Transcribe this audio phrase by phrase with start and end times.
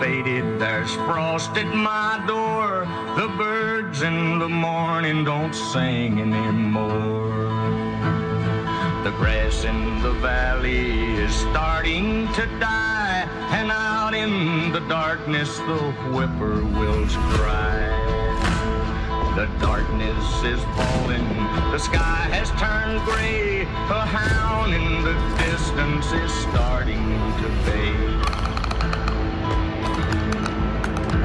[0.00, 0.58] faded.
[0.58, 2.86] There's frost at my door.
[3.16, 7.34] The birds in the morning don't sing anymore.
[9.04, 15.92] The grass in the valley is starting to die, and out in the darkness the
[16.12, 18.06] whippoorwills cry.
[19.36, 21.28] The darkness is falling,
[21.70, 23.62] the sky has turned gray.
[23.62, 27.04] A hound in the distance is starting
[27.40, 28.35] to fade.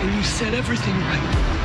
[0.00, 1.59] And you set everything right.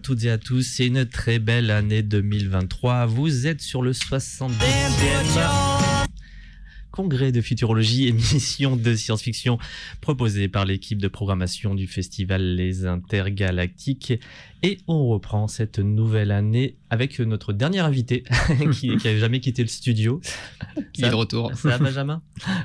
[0.00, 3.06] Toutes et à tous, c'est une très belle année 2023.
[3.06, 5.90] Vous êtes sur le 70e Then put your
[6.90, 9.58] congrès de futurologie, émission de science-fiction
[10.00, 14.14] proposée par l'équipe de programmation du festival Les Intergalactiques.
[14.62, 18.24] Et on reprend cette nouvelle année avec notre dernier invité
[18.72, 20.20] qui n'avait jamais quitté le studio.
[20.96, 21.54] Il est de retour.
[21.54, 22.20] Ça va Benjamin?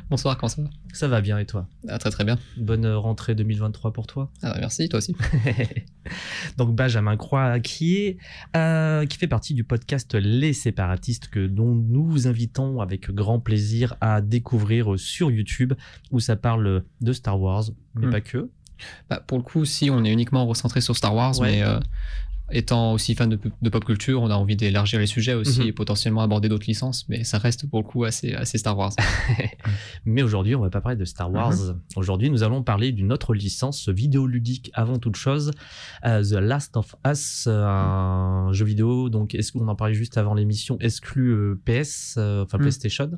[0.09, 0.69] Bonsoir, comment ça va?
[0.91, 1.69] Ça va bien et toi?
[1.87, 2.37] Ah, Très très bien.
[2.57, 4.29] Bonne rentrée 2023 pour toi?
[4.41, 5.15] Ah, bah, merci, toi aussi.
[6.57, 8.17] Donc Benjamin Croix, qui est
[8.57, 13.39] euh, qui fait partie du podcast Les Séparatistes, que dont nous vous invitons avec grand
[13.39, 15.73] plaisir à découvrir sur YouTube,
[16.11, 17.63] où ça parle de Star Wars,
[17.95, 18.11] mais Mm.
[18.11, 18.49] pas que.
[19.09, 21.51] Bah, pour le coup, si on est uniquement recentré sur Star Wars, Ouais.
[21.51, 21.79] mais euh,
[22.51, 25.67] étant aussi fan de, de pop culture, on a envie d'élargir les sujets aussi Mhm.
[25.67, 28.93] et potentiellement aborder d'autres licences, mais ça reste pour le coup assez, assez Star Wars.
[30.05, 31.55] Mais aujourd'hui, on va pas parler de Star Wars.
[31.95, 35.51] Aujourd'hui, nous allons parler d'une autre licence vidéoludique avant toute chose,
[36.05, 39.09] euh, The Last of Us, un jeu vidéo.
[39.09, 42.61] Donc, est-ce qu'on en parlait juste avant l'émission, exclu euh, PS, euh, enfin Mm.
[42.61, 43.11] PlayStation,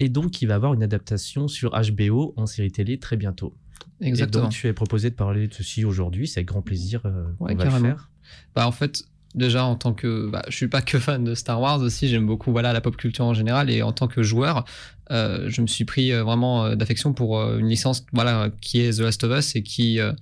[0.00, 3.54] et donc qui va avoir une adaptation sur HBO en série télé très bientôt.
[4.00, 4.44] Exactement.
[4.44, 6.26] Et donc, tu es proposé de parler de ceci aujourd'hui.
[6.28, 7.86] C'est avec grand plaisir euh, Ouais, qu'on va le carrément.
[7.86, 8.10] faire.
[8.54, 9.02] Bah, en fait,
[9.34, 10.28] déjà en tant que.
[10.30, 12.96] Bah, je suis pas que fan de Star Wars aussi, j'aime beaucoup voilà, la pop
[12.96, 14.64] culture en général, et en tant que joueur,
[15.10, 18.80] euh, je me suis pris euh, vraiment euh, d'affection pour euh, une licence voilà, qui
[18.80, 20.12] est The Last of Us et qui euh,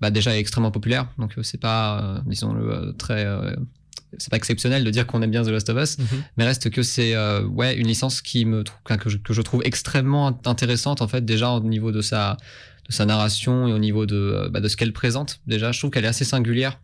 [0.00, 1.08] bah, déjà est extrêmement populaire.
[1.18, 3.24] Donc, euh, c'est pas, euh, euh, très.
[3.24, 3.54] euh,
[4.18, 5.96] c'est pas exceptionnel de dire qu'on aime bien The Last of Us,
[6.36, 9.62] mais reste que c'est euh, ouais une licence qui me que je, que je trouve
[9.64, 12.36] extrêmement intéressante en fait déjà au niveau de sa
[12.92, 15.90] sa narration et au niveau de euh, bah, de ce qu'elle présente déjà je trouve
[15.90, 16.78] qu'elle est assez singulière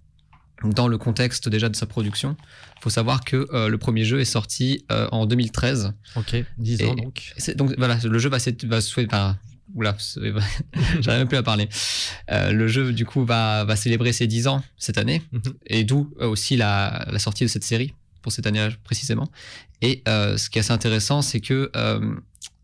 [0.64, 2.36] dans le contexte déjà de sa production
[2.80, 6.96] faut savoir que euh, le premier jeu est sorti euh, en 2013 Ok, 10 ans
[6.96, 7.34] Et- donc.
[7.56, 8.38] donc voilà le jeu va
[8.68, 9.36] va
[9.74, 9.94] Oula,
[11.00, 11.68] j'arrive même plus à parler.
[12.30, 15.42] Euh, le jeu, du coup, va, va célébrer ses 10 ans cette année, Mhm.
[15.66, 19.30] et d'où aussi la, la sortie de cette série, pour cette année précisément.
[19.82, 21.70] Et ce qui est assez intéressant, c'est que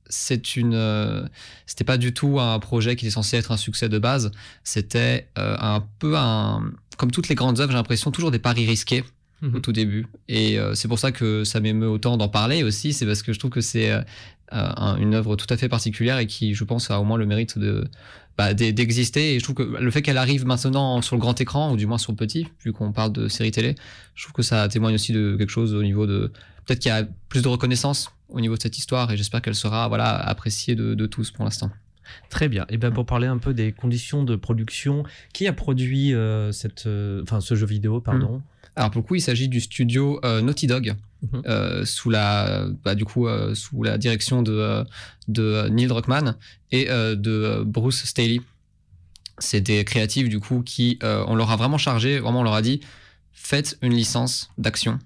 [0.08, 1.24] c'est une, euh,
[1.66, 4.30] c'était pas du tout un projet qui était censé être un succès de base.
[4.62, 6.62] C'était euh, un peu un,
[6.96, 9.02] comme toutes les grandes œuvres, j'ai l'impression toujours des paris risqués
[9.42, 9.60] au Mhm.
[9.60, 10.06] tout début.
[10.28, 12.92] Et euh, c'est pour ça que ça m'émeut autant d'en parler aussi.
[12.92, 13.90] C'est parce que je trouve que c'est
[14.50, 17.26] un- une œuvre tout à fait particulière et qui, je pense, a au moins le
[17.26, 17.86] mérite de
[18.38, 19.34] bah, d'e- d'exister.
[19.34, 21.86] Et je trouve que le fait qu'elle arrive maintenant sur le grand écran, ou du
[21.86, 23.74] moins sur le petit, vu qu'on parle de série télé,
[24.14, 26.32] je trouve que ça témoigne aussi de quelque chose au niveau de.
[26.66, 29.54] Peut-être qu'il y a plus de reconnaissance au niveau de cette histoire et j'espère qu'elle
[29.54, 31.70] sera voilà, appréciée de, de tous pour l'instant.
[32.28, 32.66] Très bien.
[32.68, 36.86] Et ben pour parler un peu des conditions de production, qui a produit euh, cette,
[36.86, 38.42] euh, enfin ce jeu vidéo, pardon?
[38.76, 40.94] Alors pour le coup, il s'agit du studio euh, Naughty Dog,
[41.32, 41.86] Mhm.
[41.86, 44.84] sous la, bah, du coup, sous la direction de,
[45.26, 46.36] de Neil Druckmann
[46.70, 48.42] et de Bruce Staley.
[49.38, 52.60] c'est des créatifs du coup qui, on leur a vraiment chargé, vraiment on leur a
[52.60, 52.80] dit,
[53.32, 54.98] faites une licence d'action.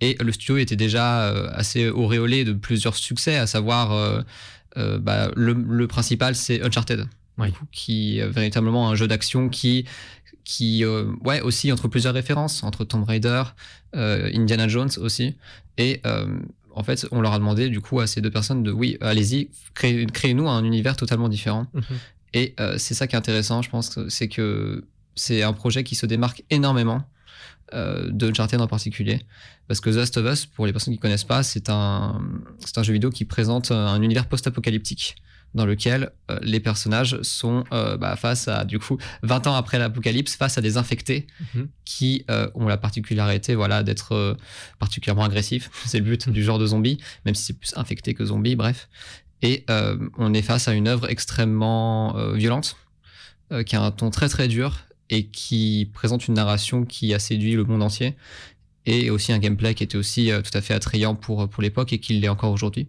[0.00, 4.22] Et le studio était déjà euh, assez auréolé de plusieurs succès, à savoir euh,
[4.76, 7.06] euh, bah, le, le principal c'est Uncharted,
[7.52, 9.84] coup, qui est véritablement un jeu d'action qui
[10.44, 13.42] qui euh, ouais aussi entre plusieurs références entre Tomb Raider,
[13.94, 15.36] euh, Indiana Jones aussi.
[15.76, 16.26] Et euh,
[16.74, 19.50] en fait on leur a demandé du coup à ces deux personnes de oui allez-y
[19.74, 21.66] créez- créez-nous un univers totalement différent.
[22.32, 24.84] Et euh, c'est ça qui est intéressant, je pense, c'est que
[25.16, 27.02] c'est un projet qui se démarque énormément
[27.74, 29.20] euh, de Uncharted en particulier.
[29.68, 32.20] Parce que The Last of Us, pour les personnes qui ne connaissent pas, c'est un,
[32.58, 35.16] c'est un jeu vidéo qui présente un univers post-apocalyptique
[35.52, 39.80] dans lequel euh, les personnages sont euh, bah, face à, du coup, 20 ans après
[39.80, 41.68] l'apocalypse, face à des infectés Mhm.
[41.84, 44.34] qui euh, ont la particularité voilà, d'être euh,
[44.78, 45.68] particulièrement agressifs.
[45.86, 48.88] C'est le but du genre de zombie, même si c'est plus infecté que zombie, bref.
[49.42, 52.76] Et euh, on est face à une œuvre extrêmement euh, violente,
[53.52, 54.76] euh, qui a un ton très très dur
[55.10, 58.14] et qui présente une narration qui a séduit le monde entier,
[58.86, 61.92] et aussi un gameplay qui était aussi euh, tout à fait attrayant pour, pour l'époque
[61.92, 62.88] et qui l'est encore aujourd'hui.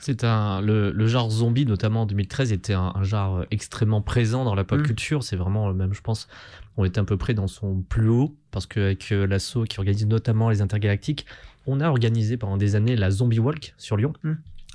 [0.00, 4.44] C'est un le, le genre zombie notamment en 2013 était un, un genre extrêmement présent
[4.44, 4.82] dans la pop Mm.
[4.84, 5.22] culture.
[5.24, 6.28] C'est vraiment euh, même je pense
[6.76, 10.50] on était à peu près dans son plus haut parce qu'avec l'assaut qui organise notamment
[10.50, 11.26] les intergalactiques,
[11.66, 14.12] on a organisé pendant des années la Zombie Walk sur Lyon.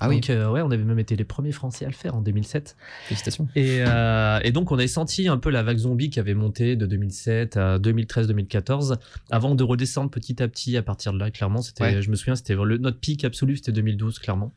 [0.03, 2.15] Ah oui, Donc euh, ouais, on avait même été les premiers Français à le faire
[2.15, 2.75] en 2007.
[3.05, 3.47] félicitations.
[3.55, 6.75] Et, euh, et donc, on avait senti un peu la vague zombie qui avait monté
[6.75, 8.97] de 2007 à 2013-2014,
[9.31, 11.31] avant de redescendre petit à petit à partir de là.
[11.31, 12.01] Clairement, c'était, Ouais.
[12.01, 14.51] je me souviens, c'était notre pic absolu, c'était 2012, clairement.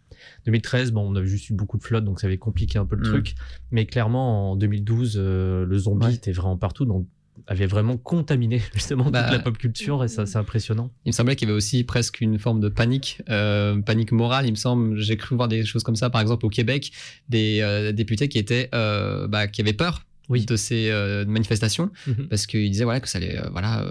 [0.47, 2.97] 2013, bon, on avait juste eu beaucoup de flotte, donc ça avait compliqué un peu
[2.97, 3.13] le Mm.
[3.13, 3.35] truc.
[3.71, 6.15] Mais clairement, en 2012, euh, le zombie Ouais.
[6.15, 7.07] était vraiment partout, donc
[7.47, 10.91] avait vraiment contaminé justement Bah, toute la pop culture, et ça, c'est impressionnant.
[11.05, 14.47] Il me semblait qu'il y avait aussi presque une forme de panique, euh, panique morale,
[14.47, 14.99] il me semble.
[14.99, 16.91] J'ai cru voir des choses comme ça, par exemple au Québec,
[17.29, 20.45] des euh, députés qui étaient, euh, bah, qui avaient peur Oui.
[20.45, 20.91] de ces
[21.27, 22.27] manifestations Mhm.
[22.29, 23.85] parce qu'ils disaient voilà que ça allait, voilà.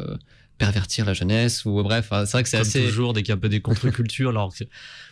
[0.57, 3.31] Pervertir la jeunesse ou bref hein, c'est vrai que c'est assez toujours, dès qu'il y
[3.33, 4.63] a un peu des contre-cultures, alors que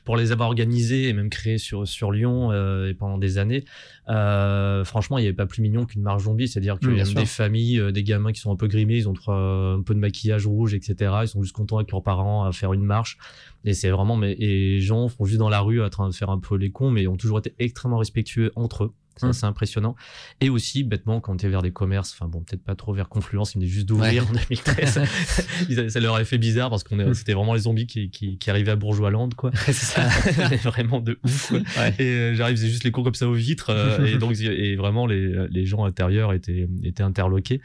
[0.06, 3.64] pour les avoir organisées et même créées sur, sur Lyon euh, et pendant des années,
[4.10, 6.48] euh, franchement, il n'y avait pas plus mignon qu'une marche zombie.
[6.48, 8.98] C'est-à-dire qu'il Mm, y a des familles, euh, des gamins qui sont un peu grimés,
[8.98, 11.14] ils ont un peu de maquillage rouge, etc.
[11.24, 13.18] Ils sont juste contents avec leurs parents à faire une marche.
[13.66, 16.14] Et c'est vraiment, mais et les gens font juste dans la rue en train de
[16.14, 18.94] faire un peu les cons, mais ils ont toujours été extrêmement respectueux entre eux.
[19.18, 19.30] C'est Mm.
[19.30, 19.96] assez impressionnant.
[20.42, 23.10] Et aussi, bêtement, quand tu es vers des commerces, enfin bon, peut-être pas trop vers
[23.10, 24.30] Confluence, ils venaient juste d'ouvrir Ouais.
[24.30, 25.02] en 2013.
[25.70, 28.10] Ils avaient- ça leur avait fait bizarre parce qu'on est- c'était vraiment les zombies qui,
[28.10, 29.52] qui, qui arrivaient à Bourgeois-Land, quoi.
[29.66, 30.02] c'est ça
[30.64, 31.60] vraiment de ouf, quoi.
[31.78, 31.94] Ouais.
[32.00, 33.70] Et euh, j'arrive, c'est juste les cours comme ça aux vitres.
[33.70, 37.62] euh, et donc, et vraiment, les, les gens intérieurs étaient, étaient interloqués.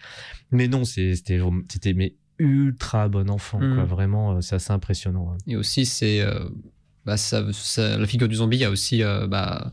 [0.50, 3.75] Mais non, c'était, c'était, mais ultra bon enfant, Mm.
[3.75, 3.85] quoi.
[3.85, 5.33] Vraiment, euh, c'est assez impressionnant.
[5.33, 5.52] ouais.
[5.52, 6.49] Et aussi, c'est euh,
[7.05, 9.73] bah, ça, ça- la figure du zombie a aussi bah,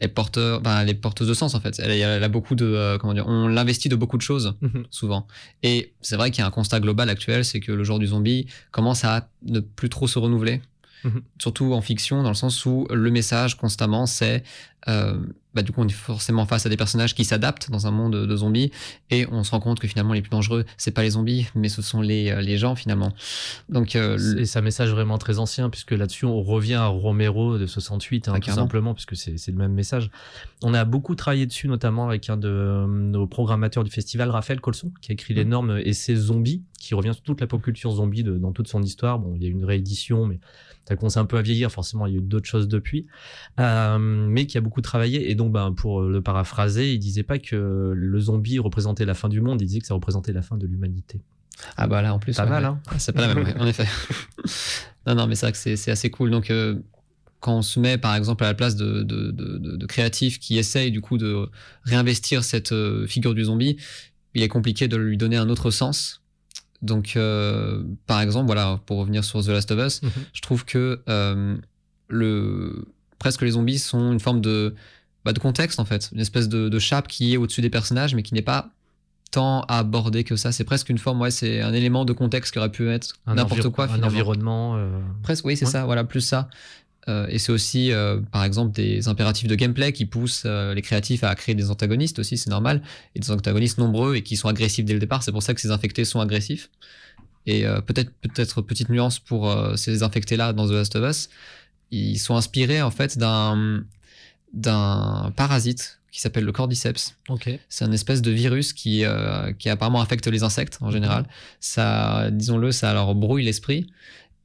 [0.00, 1.78] est porteur, bah, elle est porteuse de sens en fait.
[1.78, 4.56] Elle, elle a beaucoup de euh, comment dire, on l'investit de beaucoup de choses
[4.90, 5.26] souvent.
[5.62, 8.06] Et c'est vrai qu'il y a un constat global actuel, c'est que le genre du
[8.06, 10.60] zombie commence à ne plus trop se renouveler.
[11.04, 11.22] Mhm.
[11.40, 14.42] Surtout en fiction, dans le sens où le message constamment, c'est
[14.88, 15.18] euh,
[15.58, 18.14] bah, du coup, on est forcément face à des personnages qui s'adaptent dans un monde
[18.26, 18.70] de zombies,
[19.10, 21.68] et on se rend compte que finalement, les plus dangereux, c'est pas les zombies, mais
[21.68, 23.12] ce sont les, euh, les gens finalement.
[23.68, 26.86] Donc, euh, le- Et c'est un message vraiment très ancien, puisque là-dessus, on revient à
[26.86, 30.10] Romero de 68, hein, Ah, tout simplement, puisque c'est c'est le même message.
[30.62, 34.60] On a beaucoup travaillé dessus, notamment avec un de euh, nos programmateurs du festival, Raphaël
[34.60, 35.36] Colson, qui a écrit Mm.
[35.38, 38.82] l'énorme essai Zombie, qui revient sur toute la pop culture zombie de- dans toute son
[38.82, 39.18] histoire.
[39.18, 40.38] Bon, il y a eu une réédition, mais
[40.88, 43.06] ça commence un peu à vieillir, forcément, il y a eu d'autres choses depuis.
[43.60, 45.30] Euh, mais qui a beaucoup travaillé.
[45.30, 49.28] Et donc, ben, pour le paraphraser, il disait pas que le zombie représentait la fin
[49.28, 51.20] du monde, il disait que ça représentait la fin de l'humanité.
[51.76, 52.36] Ah bah là en plus.
[52.36, 52.68] Pas ouais, mal, ouais.
[52.68, 53.84] hein Ah, C'est pas la même, ouais, en effet.
[55.06, 56.30] non, non, mais c'est vrai que c'est assez cool.
[56.30, 56.76] Donc, euh,
[57.40, 60.38] quand on se met par exemple à la place de, de, de, de- de créatifs
[60.38, 61.48] qui essayent du coup de
[61.84, 63.76] réinvestir cette euh, figure du zombie,
[64.34, 66.22] il est compliqué de lui donner un autre sens.
[66.82, 70.10] Donc, euh, par exemple, voilà, pour revenir sur The Last of Us, Mhm.
[70.32, 71.56] je trouve que euh,
[72.08, 72.84] le,
[73.18, 74.74] presque les zombies sont une forme de,
[75.24, 78.14] bah, de contexte en fait, une espèce de, de chape qui est au-dessus des personnages,
[78.14, 78.70] mais qui n'est pas
[79.30, 80.52] tant abordé que ça.
[80.52, 83.34] C'est presque une forme, ouais, c'est un élément de contexte qui aurait pu être Un
[83.34, 83.84] n'importe quoi.
[83.84, 84.06] Un finalement.
[84.06, 84.76] environnement.
[84.76, 85.70] euh, Presque, oui, c'est Ouais.
[85.70, 86.48] ça, voilà, plus ça.
[87.08, 90.82] Euh, et c'est aussi, euh, par exemple, des impératifs de gameplay qui poussent euh, les
[90.82, 92.82] créatifs à créer des antagonistes aussi, c'est normal.
[93.14, 95.22] Et des antagonistes nombreux et qui sont agressifs dès le départ.
[95.22, 96.70] C'est pour ça que ces infectés sont agressifs.
[97.46, 101.30] Et peut-être, peut-être petite nuance pour ces infectés-là dans The Last of Us,
[101.90, 103.84] ils sont inspirés en fait d'un
[104.52, 107.14] d'un parasite qui s'appelle le cordyceps.
[107.28, 107.50] Ok.
[107.68, 111.26] C'est un espèce de virus qui, euh, qui apparemment affecte les insectes en général.
[111.60, 113.86] Ça, disons-le, ça leur brouille l'esprit.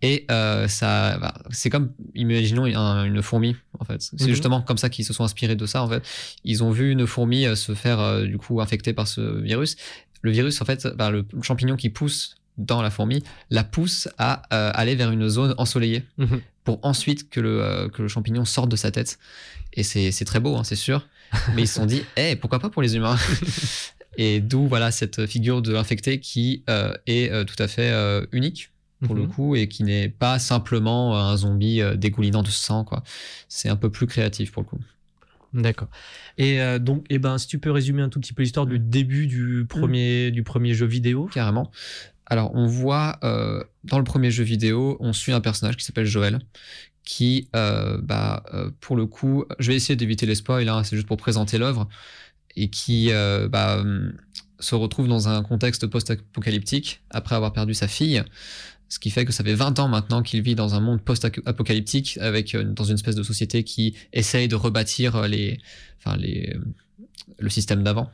[0.06, 4.02] Et euh, ça, bah, c'est comme, imaginons un- une fourmi, en fait.
[4.02, 4.28] C'est Mhm.
[4.28, 6.04] justement comme ça qu'ils se sont inspirés de ça, en fait.
[6.44, 9.78] Ils ont vu une fourmi euh, se faire, euh, du coup, infecter par ce virus.
[10.22, 14.44] Le virus, en fait, bah, le champignon qui pousse dans la fourmi la pousse à
[14.54, 16.42] euh, aller vers une zone ensoleillée Mhm.
[16.66, 19.18] pour ensuite que le, que le champignon sorte de sa tête.
[19.74, 21.08] Et c'est très beau, hein, c'est sûr.
[21.56, 23.18] Mais ils se sont dit, Eh, pourquoi pas pour les humains?
[24.18, 26.64] Et d'où voilà cette figure de l'infecté qui
[27.08, 27.92] est tout à fait
[28.32, 28.70] unique
[29.04, 29.28] pour le Mhm.
[29.30, 33.04] coup et qui n'est pas simplement un zombie euh, dégoulinant de sang quoi.
[33.48, 34.80] C'est un peu plus créatif pour le coup.
[35.54, 35.88] D'accord.
[36.40, 38.80] Et euh, donc, eh ben, si tu peux résumer un tout petit peu l'histoire du
[38.80, 41.30] début du premier, du premier jeu vidéo.
[41.32, 41.70] Carrément.
[42.26, 46.06] Alors on voit euh, dans le premier jeu vidéo, on suit un personnage qui s'appelle
[46.08, 46.40] Joël
[47.06, 50.96] qui euh, bah euh, pour le coup, je vais essayer d'éviter les spoils hein, c'est
[50.96, 51.90] juste pour présenter l'œuvre
[52.56, 54.14] et qui euh, bah, hum,
[54.60, 58.24] se retrouve dans un contexte post-apocalyptique après avoir perdu sa fille.
[58.94, 62.20] Ce qui fait que ça fait 20 ans maintenant qu'il vit dans un monde post-apocalyptique
[62.22, 65.60] avec euh, dans une espèce de société qui essaye de rebâtir euh, les,
[65.98, 66.56] enfin les,
[67.40, 68.12] le système d'avant.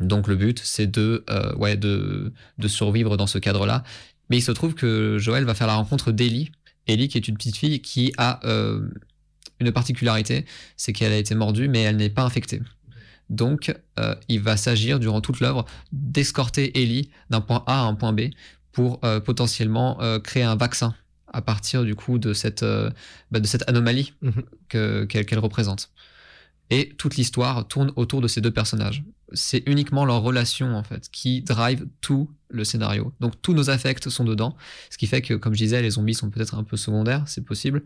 [0.00, 3.84] Donc le but, c'est de, euh, ouais, de, de survivre dans ce cadre-là.
[4.28, 6.50] Mais il se trouve que Joël va faire la rencontre d'Ellie.
[6.88, 8.40] Ellie, qui est une petite fille qui a
[9.60, 12.60] une particularité, c'est qu'elle a été mordue, mais elle n'est pas infectée.
[13.30, 13.72] Donc,
[14.28, 18.30] il va s'agir durant toute l'œuvre d'escorter Ellie d'un point A à un point B
[18.72, 20.94] pour euh, potentiellement euh, créer un vaccin
[21.32, 22.90] à partir du coup de cette, euh,
[23.30, 24.42] bah, de cette anomalie Mhm.
[24.68, 25.90] que- qu'elle représente.
[26.70, 29.02] Et toute l'histoire tourne autour de ces deux personnages.
[29.34, 33.12] C'est uniquement leur relation en fait qui drive tout le scénario.
[33.20, 34.56] Donc tous nos affects sont dedans,
[34.90, 37.44] ce qui fait que, comme je disais, les zombies sont peut-être un peu secondaires, c'est
[37.44, 37.82] possible,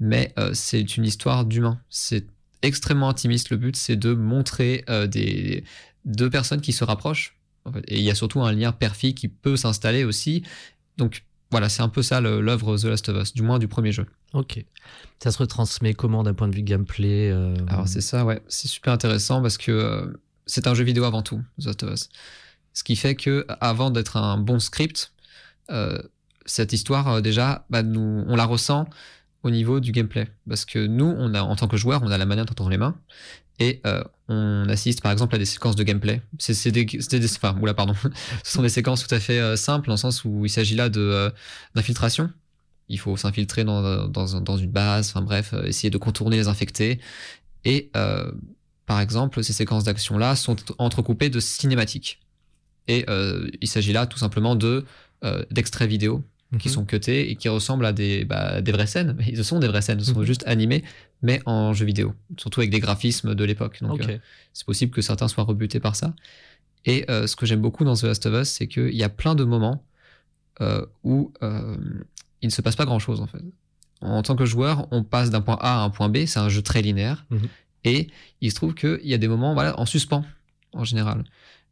[0.00, 1.80] mais euh, c'est une histoire d'humain.
[1.88, 2.26] C'est
[2.62, 3.50] extrêmement intimiste.
[3.50, 5.64] Le but, c'est de montrer euh, des
[6.04, 7.36] deux personnes qui se rapprochent.
[7.68, 7.84] En fait.
[7.88, 10.42] Et il y a surtout un lien père-fille qui peut s'installer aussi.
[10.96, 13.92] Donc voilà, c'est un peu ça l'œuvre The Last of Us, du moins du premier
[13.92, 14.06] jeu.
[14.34, 14.64] Ok.
[15.22, 18.68] Ça se retransmet comment d'un point de vue gameplay euh, Alors c'est ça, ouais, c'est
[18.68, 20.06] super intéressant parce que euh,
[20.46, 22.08] c'est un jeu vidéo avant tout, The Last of Us.
[22.74, 25.12] Ce qui fait que avant d'être un bon script,
[25.70, 25.98] euh,
[26.44, 28.88] cette histoire déjà, bah, nous, on la ressent
[29.42, 32.18] au niveau du gameplay, parce que nous, on a en tant que joueur, on a
[32.18, 32.96] la manette entre les mains
[33.58, 36.22] et euh, on assiste par exemple à des séquences de gameplay.
[36.38, 37.94] C'est des, des- enfin, oula, pardon,
[38.44, 40.74] ce sont des séquences tout à fait euh, simples dans le sens où il s'agit
[40.76, 41.30] là euh,
[41.74, 42.30] d'infiltration.
[42.88, 47.00] Il faut s'infiltrer dans, dans, dans une base, enfin bref, essayer de contourner les infectés.
[47.66, 47.90] Et
[48.86, 52.20] par exemple, ces séquences d'action-là sont entrecoupées de cinématiques.
[52.86, 53.04] Et
[53.60, 54.86] il s'agit là tout simplement de
[55.50, 56.24] d'extraits vidéo
[56.58, 56.74] qui Mhm.
[56.74, 59.14] sont cutés et qui ressemblent à des, bah, des vraies scènes.
[59.18, 60.24] Mais ce sont des vraies scènes, ce sont Mhm.
[60.24, 60.82] juste animés,
[61.20, 63.78] mais en jeu vidéo, surtout avec des graphismes de l'époque.
[63.82, 64.18] Donc euh,
[64.54, 66.14] c'est possible que certains soient rebutés par ça.
[66.86, 69.08] Et euh, ce que j'aime beaucoup dans The Last of Us, c'est qu'il y a
[69.10, 69.84] plein de moments
[70.60, 73.42] euh, où il ne se passe pas grand-chose en fait.
[74.00, 76.48] En tant que joueur, on passe d'un point A à un point B, c'est un
[76.48, 77.26] jeu très linéaire.
[77.30, 77.48] Mhm.
[77.84, 78.08] Et
[78.40, 80.24] il se trouve qu'il y a des moments voilà, en suspens,
[80.72, 81.24] en général.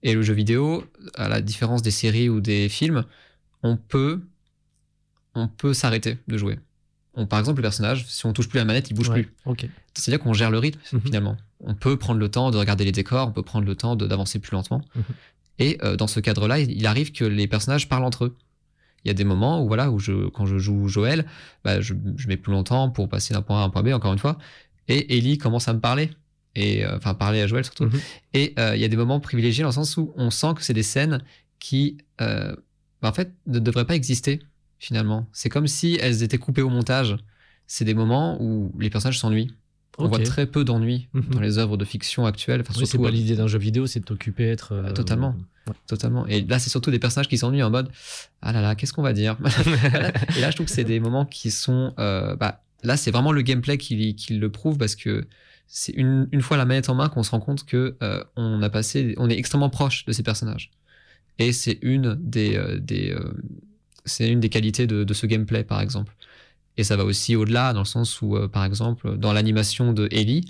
[0.02, 3.04] Et le jeu vidéo, à la différence des séries ou des films,
[3.62, 4.20] on peut,
[5.36, 6.58] on peut s'arrêter de jouer.
[7.14, 9.68] On, par exemple, le personnage, si on touche plus la manette, il bouge Ouais, plus.
[9.94, 11.00] C'est-à-dire qu'on gère le rythme, Mhm.
[11.02, 11.36] finalement.
[11.60, 14.38] On peut prendre le temps de regarder les décors, on peut prendre le temps d'avancer
[14.38, 14.82] plus lentement.
[14.94, 15.02] Mhm.
[15.58, 18.36] Et euh, dans ce cadre-là, il arrive que les personnages parlent entre eux.
[19.04, 21.24] Il y a des moments où, voilà, où je, quand je joue Joël,
[21.64, 23.88] bah, je, je mets plus longtemps pour passer d'un point A à un point B,
[23.94, 24.36] encore une fois.
[24.88, 26.10] Et Ellie commence à me parler.
[26.54, 27.84] Et, euh, enfin, parler à Joël surtout.
[27.84, 28.00] Mhm.
[28.34, 30.62] Et euh, il y a des moments privilégiés dans le sens où on sent que
[30.62, 31.22] c'est des scènes
[31.60, 32.56] qui, bah,
[33.02, 34.40] en fait, ne devraient pas exister,
[34.78, 35.26] finalement.
[35.32, 37.16] C'est comme si elles étaient coupées au montage.
[37.66, 39.50] C'est des moments où les personnages s'ennuient.
[39.98, 41.22] On voit très peu d'ennui Mhm.
[41.30, 42.60] dans les œuvres de fiction actuelles.
[42.60, 44.72] Enfin, Oui, c'est surtout, pas euh, l'idée d'un jeu vidéo, c'est de t'occuper, être.
[44.72, 45.34] euh, Totalement.
[45.66, 45.74] ouais.
[45.86, 46.26] Totalement.
[46.26, 47.88] Et là, c'est surtout des personnages qui s'ennuient en mode
[48.42, 49.36] Ah là là, qu'est-ce qu'on va dire?
[50.36, 51.94] Et là, je trouve que c'est des moments qui sont.
[51.98, 55.26] euh, bah, là, c'est vraiment le gameplay qui, qui le prouve parce que
[55.66, 58.62] c'est une, une fois la manette en main qu'on se rend compte que euh, on
[58.62, 60.70] a passé, on est extrêmement proche de ces personnages.
[61.38, 63.16] Et c'est une des, des
[64.06, 66.14] c'est une des qualités de, de ce gameplay, par exemple.
[66.78, 70.08] Et ça va aussi au-delà, dans le sens où, euh, par exemple, dans l'animation de
[70.10, 70.44] Ellie,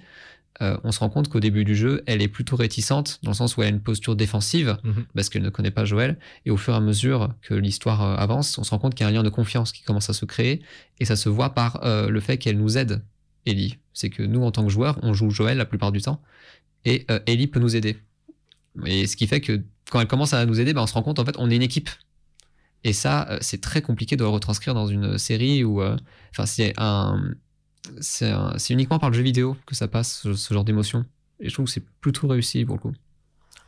[0.63, 3.37] euh, on se rend compte qu'au début du jeu, elle est plutôt réticente, dans le
[3.37, 5.05] sens où elle a une posture défensive, Mhm.
[5.15, 6.19] parce qu'elle ne connaît pas Joël.
[6.47, 9.05] Et au fur et à mesure que l'histoire euh, avance, on se rend compte qu'il
[9.05, 10.63] y a un lien de confiance qui commence à se créer.
[10.99, 13.03] Et ça se voit par le fait qu'elle nous aide,
[13.45, 13.77] Ellie.
[13.93, 16.21] C'est que nous, en tant que joueurs, on joue Joël la plupart du temps.
[16.85, 17.99] Et Ellie peut nous aider.
[18.87, 21.03] Et ce qui fait que quand elle commence à nous aider, ben, on se rend
[21.03, 21.91] compte, en fait, on est une équipe.
[22.87, 25.97] Et ça, euh, c'est très compliqué de le retranscrire dans une série où, euh,
[26.31, 27.21] enfin, c'est un,
[28.01, 31.05] c'est un- c'est uniquement par le jeu vidéo que ça passe ce, ce genre d'émotion.
[31.41, 32.93] Et je trouve que c'est plutôt réussi pour le coup.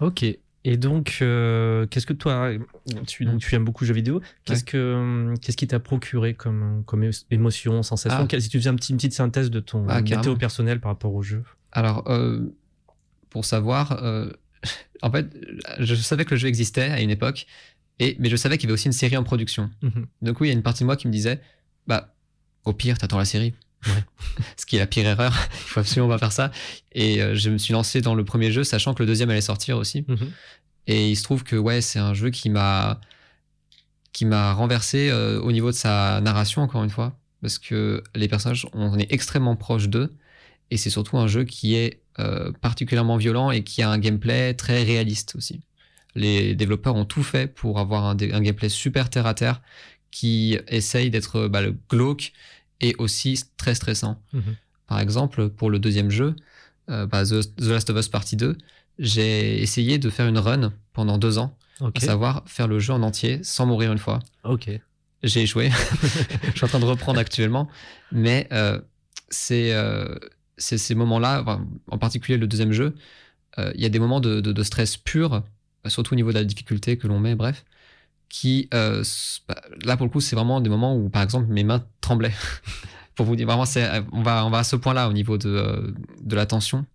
[0.00, 0.24] Ok.
[0.64, 2.50] Et donc, euh, qu'est-ce que toi,
[3.08, 6.82] tu, donc, tu aimes beaucoup le jeu vidéo, qu'est-ce que qu'est-ce qui t'a procuré comme,
[6.86, 8.28] comme émotion, sensation?
[8.30, 8.40] Ah.
[8.40, 11.14] Si tu faisais un petit, une petite synthèse de ton Ah, météo personnel par rapport
[11.14, 11.42] au jeu.
[11.72, 12.40] Alors, euh,
[13.30, 14.30] pour savoir, euh,
[15.02, 15.26] en fait,
[15.80, 17.46] je savais que le jeu existait à une époque,
[17.98, 19.70] et, mais je savais qu'il y avait aussi une série en production.
[19.82, 20.06] Mhm.
[20.22, 21.40] Donc oui, il y a une partie de moi qui me disait,
[21.86, 22.14] bah,
[22.64, 23.54] au pire, t'attends la série.
[23.86, 24.04] Ouais.
[24.56, 25.34] Ce qui est la pire erreur.
[25.52, 26.50] Il faut absolument pas faire ça.
[26.92, 29.40] Et euh, je me suis lancé dans le premier jeu, sachant que le deuxième allait
[29.40, 30.04] sortir aussi.
[30.06, 30.30] Mhm.
[30.86, 33.00] Et il se trouve que ouais, c'est un jeu qui m'a
[34.12, 38.26] qui m'a renversé euh, au niveau de sa narration encore une fois, parce que les
[38.26, 40.12] personnages, on est extrêmement proche d'eux,
[40.70, 44.54] et c'est surtout un jeu qui est euh, particulièrement violent et qui a un gameplay
[44.54, 45.60] très réaliste aussi.
[46.18, 49.62] Les développeurs ont tout fait pour avoir un, gameplay super terre à terre
[50.10, 52.32] qui essaye d'être bah, le glauque
[52.80, 54.20] et aussi très stressant.
[54.32, 54.56] Mhm.
[54.86, 56.34] Par exemple, pour le deuxième jeu,
[56.90, 58.56] euh, bah, The, The Last of Us Partie 2,
[58.98, 63.02] j'ai essayé de faire une run pendant deux ans, à savoir faire le jeu en
[63.02, 64.18] entier sans mourir une fois.
[64.42, 64.70] Ok.
[65.22, 65.70] J'ai échoué.
[66.42, 67.68] je suis en train de reprendre actuellement.
[68.10, 68.80] Mais euh,
[69.28, 70.16] c'est euh,
[70.56, 71.44] c'est ces moments-là,
[71.88, 72.96] en particulier le deuxième jeu,
[73.74, 75.42] il y a des moments de, de- de stress pur,
[75.88, 77.64] surtout au niveau de la difficulté que l'on met, bref,
[78.28, 79.02] qui, euh,
[79.48, 82.34] bah, là pour le coup, c'est vraiment des moments où, par exemple, mes mains tremblaient.
[83.14, 85.48] pour vous dire, vraiment, euh, on, va, on va à ce point-là au niveau de,
[85.50, 86.86] euh, de la tension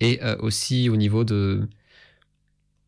[0.00, 1.68] et euh, aussi au niveau de.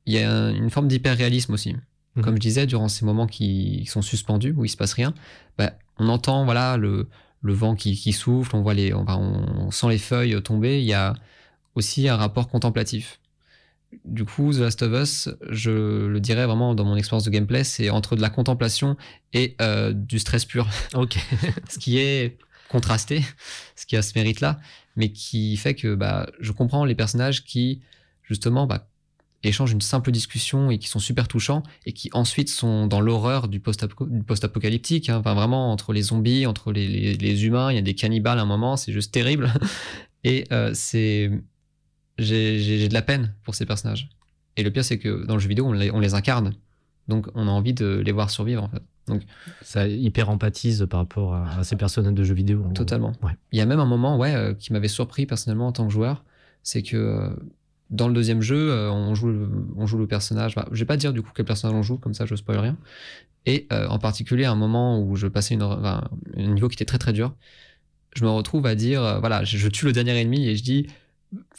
[0.07, 1.75] Il y a un- une forme d'hyper-réalisme aussi.
[2.17, 2.25] Mhm.
[2.25, 5.15] Comme je disais, durant ces moments qui, sont suspendus, où il se passe rien,
[5.57, 7.09] bah, on entend voilà le,
[7.43, 10.81] le vent qui, qui souffle, on voit les, on, on sent les feuilles tomber.
[10.81, 11.15] Il y a
[11.77, 13.21] aussi un rapport contemplatif.
[14.05, 17.65] Du coup, The Last of Us, je le dirais vraiment dans mon expérience de gameplay,
[17.65, 18.97] c'est entre de la contemplation
[19.33, 21.19] et euh, du stress pur, Ok.
[21.69, 23.23] ce qui est contrasté,
[23.77, 24.59] ce qui a ce mérite-là,
[24.97, 27.83] mais qui fait que bah, je comprends les personnages qui
[28.23, 28.89] justement bah,
[29.43, 33.47] échangent une simple discussion et qui sont super touchants et qui ensuite sont dans l'horreur
[33.49, 35.11] du post-apo- du post-apocalyptique.
[35.11, 35.19] hein.
[35.19, 38.39] Enfin, vraiment, entre les zombies, entre les, les- les humains, il y a des cannibales
[38.39, 39.53] à un moment, c'est juste terrible.
[40.25, 41.31] Et euh, c'est.
[42.19, 44.09] J'ai de la peine pour ces personnages.
[44.57, 46.55] Et le pire, c'est que dans le jeu vidéo, on les, on les incarne.
[47.09, 48.83] Donc, on a envie de les voir survivre, en fait.
[49.63, 52.65] Ça hyper empathise par rapport à, à ces personnages de jeux vidéo.
[52.75, 53.13] Totalement.
[53.23, 53.33] Ouais.
[53.53, 55.93] Il y a même un moment ouais, euh, qui m'avait surpris personnellement en tant que
[55.93, 56.25] joueur,
[56.63, 57.29] c'est que euh,
[57.91, 60.55] dans le deuxième jeu, euh, on, joue le, on joue le personnage.
[60.55, 62.59] Bah, je vais pas dire du coup quel personnage on joue, comme ça je spoil
[62.59, 62.77] rien.
[63.47, 66.87] Et en particulier, à un moment où je passais une, enfin, un niveau qui était
[66.87, 67.35] très très dur,
[68.17, 70.87] je me retrouve à dire voilà, je, je tue le dernier ennemi et je dis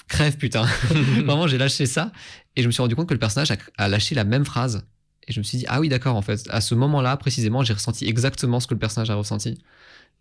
[0.08, 0.64] crève putain.
[1.26, 2.12] Vraiment, j'ai lâché ça
[2.56, 4.86] et je me suis rendu compte que le personnage a, a lâché la même phrase.
[5.28, 7.74] Et je me suis dit, ah oui, d'accord, en fait, à ce moment-là, précisément, j'ai
[7.74, 9.58] ressenti exactement ce que le personnage a ressenti.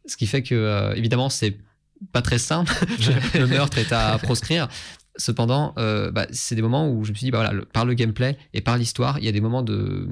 [0.07, 1.59] Ce qui fait que, euh, évidemment, c'est
[2.13, 2.73] pas très simple.
[3.39, 4.69] le meurtre est à proscrire.
[5.17, 7.85] Cependant, euh, bah, c'est des moments où je me suis dit, bah, voilà, le- par
[7.85, 10.09] le gameplay et par l'histoire, il y a des moments de.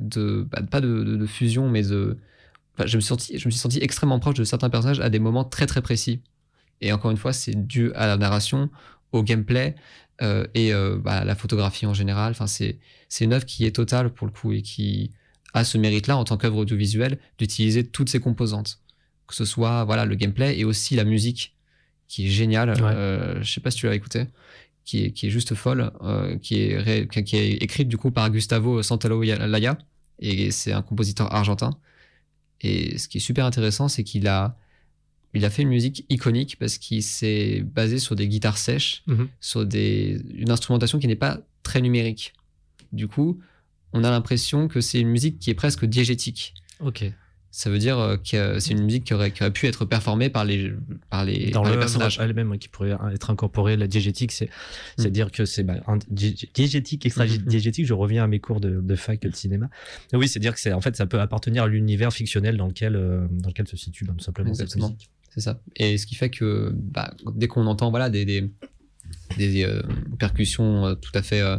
[0.00, 2.16] de bah, pas de, de- de fusion, mais de.
[2.84, 5.18] je, me suis senti, je me suis senti extrêmement proche de certains personnages à des
[5.18, 6.20] moments très très précis.
[6.80, 8.70] Et encore une fois, c'est dû à la narration,
[9.12, 9.74] au gameplay
[10.22, 12.32] euh, et euh, bah, à la photographie en général.
[12.32, 12.78] Enfin, c'est
[13.20, 15.10] une œuvre qui est totale pour le coup et qui
[15.54, 18.80] a ce mérite-là en tant qu'œuvre audiovisuelle d'utiliser toutes ses composantes,
[19.26, 21.56] que ce soit voilà le gameplay et aussi la musique
[22.08, 22.70] qui est géniale.
[22.70, 22.80] Ouais.
[22.82, 24.26] Euh, je sais pas si tu l'as écouté,
[24.84, 27.96] qui est, qui est juste folle, euh, qui est ré- qui qui est écrite du
[27.96, 29.78] coup par Gustavo Santaolalla
[30.18, 31.78] et c'est un compositeur argentin.
[32.60, 34.56] Et ce qui est super intéressant, c'est qu'il a
[35.34, 39.28] il a fait une musique iconique parce qu'il s'est basé sur des guitares sèches, Mhm.
[39.40, 42.32] sur des, une instrumentation qui n'est pas très numérique.
[42.92, 43.40] Du coup,
[43.92, 46.54] on a l'impression que c'est une musique qui est presque diégétique.
[46.80, 47.04] Ok.
[47.50, 50.28] Ça veut dire euh, que c'est une musique qui aurait, qui aurait pu être performée
[50.28, 50.72] par les,
[51.08, 52.18] par les, Dans par les personnages.
[52.20, 54.50] elle-même ouais, qui pourrait être incorporée, la diégétique, c'est
[54.98, 57.38] c'est dire que c'est bah, diégétique, extra Mhm.
[57.46, 57.86] diégétique.
[57.86, 59.70] Je reviens à mes cours de, de fac de cinéma.
[60.12, 62.66] Et oui, c'est dire que c'est en fait ça peut appartenir à l'univers fictionnel dans
[62.66, 65.08] lequel euh, dans lequel se situe bah, tout simplement cette musique.
[65.36, 65.60] C'est ça.
[65.76, 68.50] Et ce qui fait que bah, dès qu'on entend voilà, des, des,
[69.36, 69.82] des, euh,
[70.18, 71.58] percussions euh, tout à fait, euh,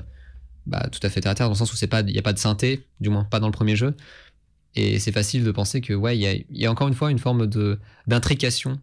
[0.66, 2.18] bah, tout à fait terre à terre, dans le sens où c'est pas, il n'y
[2.18, 3.96] a pas de synthé, du moins pas dans le premier jeu.
[4.74, 6.96] Et c'est facile de penser que ouais, il y a, il y a encore une
[6.96, 8.80] fois une forme de d'intrication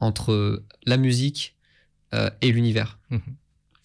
[0.00, 1.56] entre la musique
[2.12, 2.98] euh, et l'univers.
[3.10, 3.20] Mhm.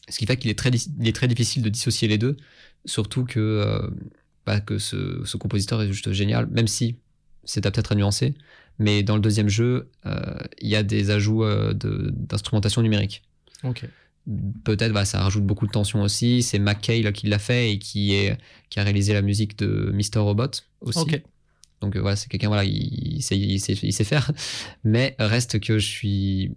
[0.09, 2.35] Ce qui fait qu'il est très, il est très difficile de dissocier les deux,
[2.85, 3.91] surtout que,
[4.45, 6.95] bah, que ce, ce compositeur est juste génial, même si
[7.43, 8.33] c'est peut-être à nuancer.
[8.79, 13.23] Mais dans le deuxième jeu, euh, il y a des ajouts euh, de- d'instrumentation numérique.
[13.63, 13.85] Ok.
[14.63, 16.43] Peut-être bah, ça rajoute beaucoup de tension aussi.
[16.43, 18.37] C'est McKay qui l'a fait et qui, est,
[18.69, 20.19] qui a réalisé la musique de Mr.
[20.19, 20.99] Robot aussi.
[20.99, 21.21] Ok.
[21.81, 24.31] Donc euh, voilà, c'est quelqu'un, voilà, il, il sait, il, sait, il sait faire.
[24.83, 26.51] Mais reste que je suis,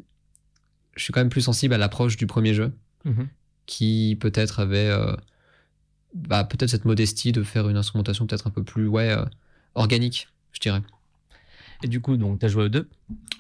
[0.97, 2.73] je suis quand même plus sensible à l'approche du premier jeu
[3.05, 3.29] Mhm.
[3.67, 5.15] qui peut-être avait euh,
[6.15, 9.25] bah, peut-être cette modestie de faire une instrumentation peut-être un peu plus ouais, euh,
[9.75, 10.83] organique, je dirais.
[11.83, 12.89] Et du coup, donc, tu as joué au 2.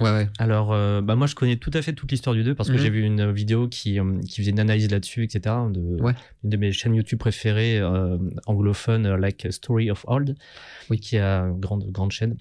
[0.00, 0.28] Ouais, ouais.
[0.38, 2.74] Alors, euh, bah, moi, je connais tout à fait toute l'histoire du 2 parce que
[2.76, 2.80] Mhm.
[2.80, 5.54] j'ai vu une vidéo qui, euh, qui faisait une analyse là-dessus, etc.
[5.70, 6.14] De, Ouais.
[6.42, 10.36] Une de mes chaînes YouTube préférées, euh, anglophones, like Story of Old,
[10.88, 10.98] Oui.
[11.00, 12.36] qui a une grande, grande chaîne,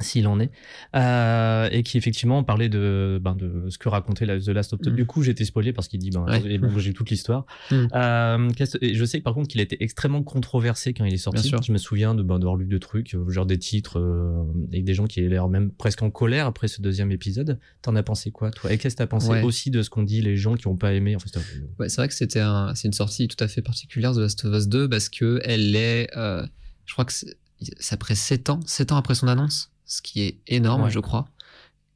[0.00, 0.50] s'il en est,
[0.94, 4.80] euh, et qui effectivement parlait de, ben, de ce que racontait la- The Last of
[4.80, 4.88] Us.
[4.88, 4.94] Mhm.
[4.96, 6.42] Du coup, été spoilé parce qu'il dit, ben, Ouais.
[6.46, 7.46] et bon, j'ai toute l'histoire.
[7.70, 7.88] Mhm.
[7.94, 8.48] Euh,
[8.80, 11.50] et je sais par contre qu'il a été extrêmement controversé quand il est sorti.
[11.62, 14.84] Je me souviens de, ben, d'avoir lu de trucs, euh, genre des titres, euh, avec
[14.84, 17.58] des gens qui avaient l'air même presque en colère après ce deuxième épisode.
[17.82, 18.72] T'en as pensé quoi, toi?
[18.72, 19.42] Et qu'est-ce que t'as pensé Ouais.
[19.42, 21.44] aussi de ce qu'ont dit les gens qui n'ont pas aimé en fait, c'était-
[21.78, 24.54] Ouais, c'est vrai que c'était un, une sortie tout à fait particulière de Last of
[24.54, 26.46] Us 2 parce que elle est, euh,
[26.86, 30.38] je crois que c'est après 7 ans, 7 ans après son annonce, ce qui est
[30.46, 30.90] énorme, Ouais.
[30.90, 31.28] je crois,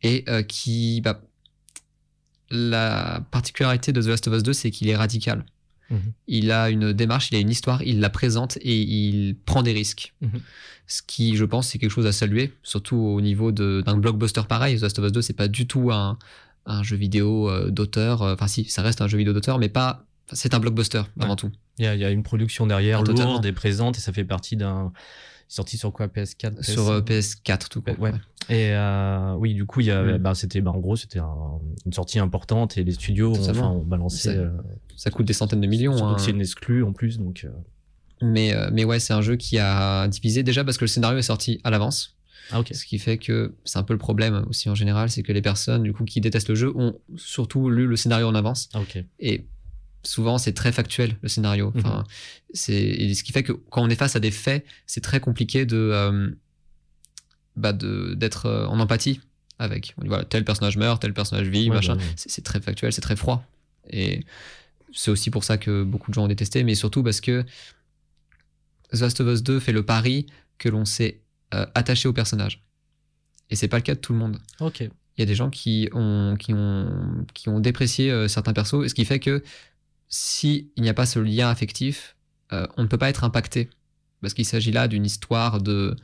[0.03, 1.21] et euh, qui, bah,
[2.51, 5.45] la particularité de The Last of Us 2, c'est qu'il est radical.
[5.91, 6.13] Mhm.
[6.27, 9.73] Il a une démarche, il a une histoire, il la présente et il prend des
[9.73, 10.15] risques.
[10.21, 10.41] Mhm.
[10.87, 14.79] Ce qui, je pense, c'est quelque chose à saluer, surtout au niveau d'un blockbuster pareil.
[14.79, 16.19] The Last of Us 2, c'est pas du tout un,
[16.67, 18.23] un jeu vidéo euh, d'auteur.
[18.23, 20.05] Enfin, si, ça reste un jeu vidéo d'auteur, mais pas.
[20.35, 21.37] C'est un blockbuster avant Ouais.
[21.37, 21.51] tout.
[21.79, 23.33] Il y, a, il y a une production derrière, Ah, totalement.
[23.33, 24.93] lourde et présente, et ça fait partie d'un.
[25.55, 26.63] Sorti sur quoi PS4 PS5?
[26.63, 28.01] Sur euh, PS4, tout court.
[28.01, 28.13] Ouais.
[28.49, 30.17] Et euh, oui, du coup, il y a, Mm.
[30.19, 33.69] bah, c'était, bah, en gros, c'était un- une sortie importante et les studios ont, enfin,
[33.69, 34.31] ont balancé.
[34.31, 34.49] Euh,
[34.97, 35.95] Ça coûte des centaines de millions.
[35.95, 36.15] surtout hein.
[36.17, 37.47] que c'est une exclue en plus, donc.
[38.23, 41.23] Mais, mais ouais, c'est un jeu qui a divisé déjà parce que le scénario est
[41.23, 42.17] sorti à l'avance.
[42.51, 42.63] Ah.
[42.71, 45.43] Ce qui fait que c'est un peu le problème aussi en général, c'est que les
[45.43, 48.69] personnes du coup qui détestent le jeu ont surtout lu le scénario en avance.
[48.75, 48.81] Ah.
[49.21, 49.47] Et
[50.05, 51.73] souvent, c'est très factuel, le scénario.
[51.77, 52.05] Enfin,
[52.55, 55.65] c'est ce qui fait que quand on est face à des faits, c'est très compliqué
[55.67, 56.31] de, euh,
[57.57, 59.21] bah d'être euh, en empathie
[59.59, 59.95] avec.
[59.99, 61.97] On dit, voilà, tel personnage meurt, tel personnage vit, Ouais, machin.
[61.97, 62.13] bah, ouais.
[62.17, 63.45] C'est très factuel, c'est très froid.
[63.91, 64.25] Et
[64.93, 67.45] c'est aussi pour ça que beaucoup de gens ont détesté, mais surtout parce que
[68.93, 70.27] The Last of Us 2 fait le pari
[70.59, 71.21] que l'on s'est
[71.55, 72.63] euh, attaché au personnage.
[73.51, 74.81] Et c'est pas le cas de tout le monde Ok.
[74.81, 78.95] il y a des gens qui ont, qui ont, qui ont déprécié certains persos, ce
[78.95, 79.43] qui fait que
[80.15, 82.17] si il n'y a pas ce lien affectif,
[82.53, 83.71] euh, on ne peut pas être impacté.
[84.21, 85.97] Parce qu'il s'agit là d'une histoire de,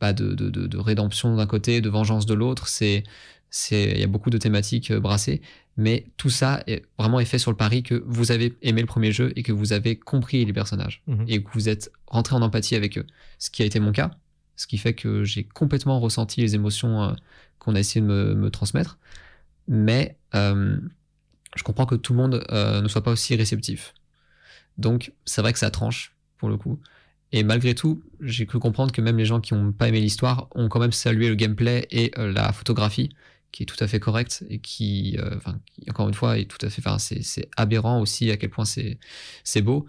[0.00, 2.66] bah, de, de, de- de rédemption d'un côté, de vengeance de l'autre.
[2.66, 3.04] C'est,
[3.50, 5.40] c'est, il y a beaucoup de thématiques euh, brassées,
[5.76, 8.86] mais tout ça est vraiment est fait sur le pari que vous avez aimé le
[8.88, 11.24] premier jeu et que vous avez compris les personnages Mhm.
[11.28, 13.06] et que vous êtes rentré en empathie avec eux.
[13.38, 14.10] Ce qui a été mon cas,
[14.56, 17.12] ce qui fait que j'ai complètement ressenti les émotions euh,
[17.60, 18.98] qu'on a essayé de me, me transmettre.
[19.68, 20.78] Mais euh,
[21.56, 23.94] je comprends que tout le monde euh, ne soit pas aussi réceptif.
[24.78, 26.78] Donc c'est vrai que ça tranche, pour le coup.
[27.32, 30.48] Et malgré tout, j'ai cru comprendre que même les gens qui n'ont pas aimé l'histoire
[30.54, 33.10] ont quand même salué le gameplay et euh, la photographie,
[33.52, 36.44] qui est tout à fait correcte et qui, euh, enfin, qui, encore une fois, est
[36.44, 36.82] tout à fait.
[36.86, 39.86] Enfin, c'est aberrant aussi à quel point c'est beau.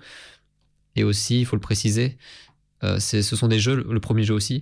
[0.96, 2.18] Et aussi, il faut le préciser,
[2.82, 4.62] ce sont des jeux, le premier jeu aussi,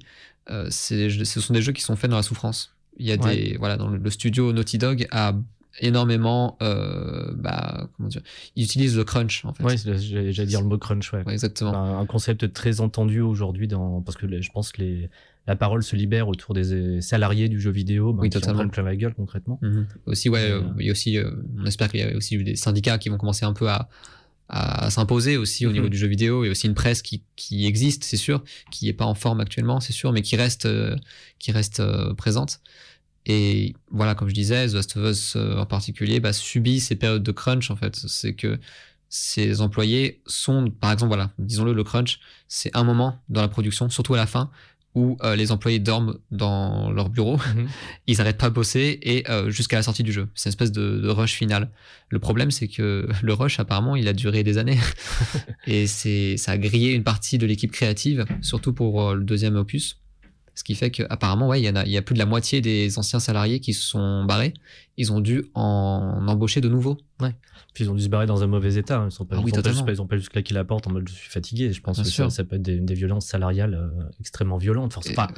[0.50, 2.76] ce sont des jeux qui sont faits dans la souffrance.
[2.98, 3.36] Il y a Ouais.
[3.36, 5.34] des, voilà, dans le, le studio Naughty Dog a
[5.80, 8.22] énormément, euh, bah, comment dire,
[8.56, 9.78] il utilise le crunch en fait.
[9.78, 9.98] C'est-
[10.32, 11.24] j'allais dire le mot crunch, ouais.
[11.26, 11.76] Ouais, exactement.
[11.76, 15.10] Un, un concept très entendu aujourd'hui dans parce que les- je pense que les,
[15.48, 18.40] la parole se libère autour des euh, salariés du jeu vidéo, ben, Oui, qui en
[18.40, 18.60] totalement.
[18.60, 19.60] prennent plein la gueule concrètement.
[19.62, 19.88] Mhm.
[20.06, 22.16] Aussi, ouais, Et, euh, euh, il y a aussi, euh, on espère qu'il y a
[22.16, 23.90] aussi des syndicats qui vont commencer un peu à,
[24.48, 25.74] à s'imposer aussi au Mhm.
[25.76, 26.44] niveau du jeu vidéo.
[26.44, 29.16] Il y a aussi une presse qui, qui existe, c'est sûr, qui n'est pas en
[29.16, 30.68] forme actuellement, c'est sûr, mais qui reste,
[31.40, 31.82] qui reste
[32.16, 32.60] présente.
[33.26, 36.96] Et voilà, comme je disais, The Last of Us euh, en particulier bah, subit ces
[36.96, 37.96] périodes de crunch en fait.
[37.96, 38.60] C'est que
[39.10, 43.90] ces employés sont, par exemple, voilà, disons-le, le crunch, c'est un moment dans la production,
[43.90, 44.50] surtout à la fin,
[44.94, 47.68] où euh, les employés dorment dans leur bureau Mhm.
[48.08, 50.30] ils arrêtent pas de bosser et euh, jusqu'à la sortie du jeu.
[50.36, 51.70] C'est une espèce de, de rush final.
[52.10, 54.80] Le problème, c'est que le rush, apparemment, il a duré des années.
[55.68, 59.56] et c'est, ça a grillé une partie de l'équipe créative, surtout pour euh, le deuxième
[59.56, 60.00] opus.
[60.56, 62.26] Ce qui fait qu'apparemment, ouais, il y, en a, il y a plus de la
[62.26, 64.54] moitié des anciens salariés qui se sont barrés.
[64.98, 66.98] Ils ont dû en embaucher de nouveaux.
[67.74, 69.00] Puis ils ont dû se barrer dans un mauvais état.
[69.00, 69.08] hein.
[69.10, 69.86] Ils sont pas, Ah oui, ils pas totalement.
[69.86, 71.74] juste, ils ont pas juste claqué la porte en mode je suis fatigué.
[71.74, 72.32] Je pense Bien que sûr.
[72.32, 74.94] ça, ça peut être des, des violences salariales euh, extrêmement violentes.
[74.94, 75.24] Forcément.
[75.24, 75.34] Enfin,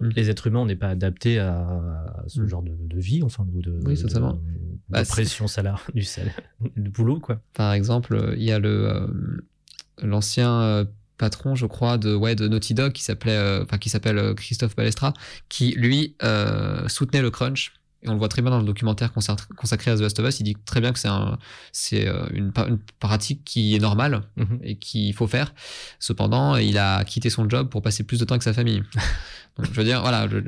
[0.00, 0.08] Mm.
[0.16, 2.48] les êtres humains, on n'est pas adaptés à, à ce Mm.
[2.48, 4.20] genre de, de vie, enfin, ou de, Oui, de- de
[4.88, 6.40] Bah, c'est- pression salaire, du salaire,
[6.74, 7.40] du boulot, quoi.
[7.52, 9.06] Par exemple, euh, il y a le euh,
[10.02, 10.84] l'ancien euh,
[11.24, 14.34] patron, je crois, de ouais de Naughty Dog qui s'appelait, euh, enfin qui s'appelle euh,
[14.34, 15.12] Christophe Balestra,
[15.48, 17.72] qui lui euh, soutenait le crunch.
[18.02, 19.10] Et on le voit très bien dans le documentaire
[19.56, 20.38] consacré à The Last of Us.
[20.40, 21.38] Il dit très bien que c'est un,
[22.34, 24.58] une, une pratique qui est normale Mhm.
[24.62, 25.54] et qu'il faut faire.
[25.98, 28.82] Cependant, il a quitté son job pour passer plus de temps avec sa famille.
[29.56, 30.40] Donc, je veux dire, voilà, je-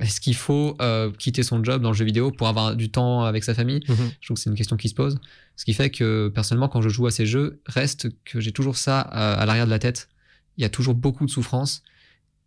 [0.00, 3.24] est-ce qu'il faut euh, quitter son job dans le jeu vidéo pour avoir du temps
[3.24, 3.80] avec sa famille?
[3.88, 4.10] Mhm.
[4.20, 5.18] Je trouve que c'est une question qui se pose.
[5.56, 8.76] Ce qui fait que personnellement, quand je joue à ces jeux, reste que j'ai toujours
[8.76, 10.08] ça à, à l'arrière de la tête.
[10.56, 11.82] Il y a toujours beaucoup de souffrance.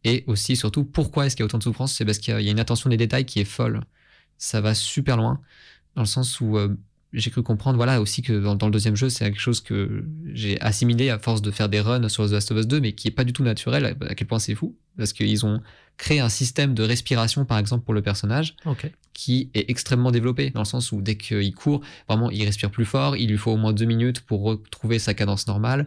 [0.04, 1.94] Et aussi, surtout, pourquoi est-ce qu'il y a autant de souffrance?
[1.94, 3.82] C'est parce qu'il y a- il y a une attention des détails qui est folle.
[4.38, 5.40] Ça va super loin,
[5.96, 6.76] dans le sens où euh,
[7.14, 10.06] j'ai cru comprendre, voilà, aussi que dans, dans le deuxième jeu, c'est quelque chose que
[10.34, 12.94] j'ai assimilé à force de faire des runs sur The Last of Us 2, mais
[12.94, 13.98] qui est pas du tout naturel.
[14.08, 15.62] À quel point c'est fou, parce qu'ils ont
[15.98, 18.56] créé un système de respiration, par exemple, pour le personnage,
[19.14, 22.86] qui est extrêmement développé, dans le sens où dès qu'il court, vraiment, il respire plus
[22.86, 25.86] fort, il lui faut au moins deux minutes pour retrouver sa cadence normale.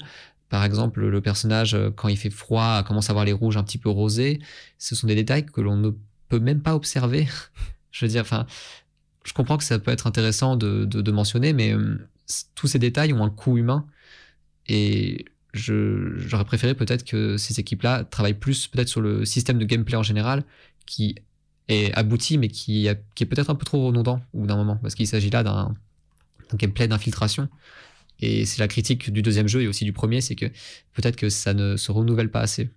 [0.50, 3.64] Par exemple, le personnage, euh, quand il fait froid, commence à avoir les rouges un
[3.64, 4.40] petit peu rosés.
[4.78, 5.90] Ce sont des détails que l'on ne
[6.28, 7.26] peut même pas observer.
[7.90, 8.46] je veux dire, enfin,
[9.24, 11.98] je comprends que ça peut être intéressant de, mentionner, mais euh,
[12.54, 13.86] tous ces détails ont un coût humain.
[14.66, 19.96] Et j'aurais préféré peut-être que ces équipes-là travaillent plus peut-être sur le système de gameplay
[19.96, 20.44] en général,
[20.86, 21.16] qui
[21.68, 24.94] est abouti, mais qui, est peut-être un peu trop redondant au bout d'un moment, parce
[24.94, 25.74] qu'il s'agit là d'un
[26.54, 27.48] gameplay d'infiltration.
[28.20, 30.46] Et c'est la critique du deuxième jeu et aussi du premier, c'est que
[30.92, 32.70] peut-être que ça ne se renouvelle pas assez.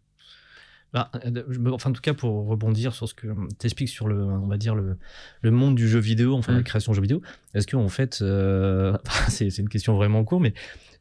[0.93, 3.28] Bah, euh, enfin, en tout cas, pour rebondir sur ce que
[3.60, 4.97] tu expliques sur le, on va dire le,
[5.41, 6.63] le monde du jeu vidéo, enfin la Mm.
[6.63, 7.21] création de jeux vidéo,
[7.54, 8.97] est-ce qu'en fait, euh,
[9.28, 10.54] c'est une question vraiment courte, mais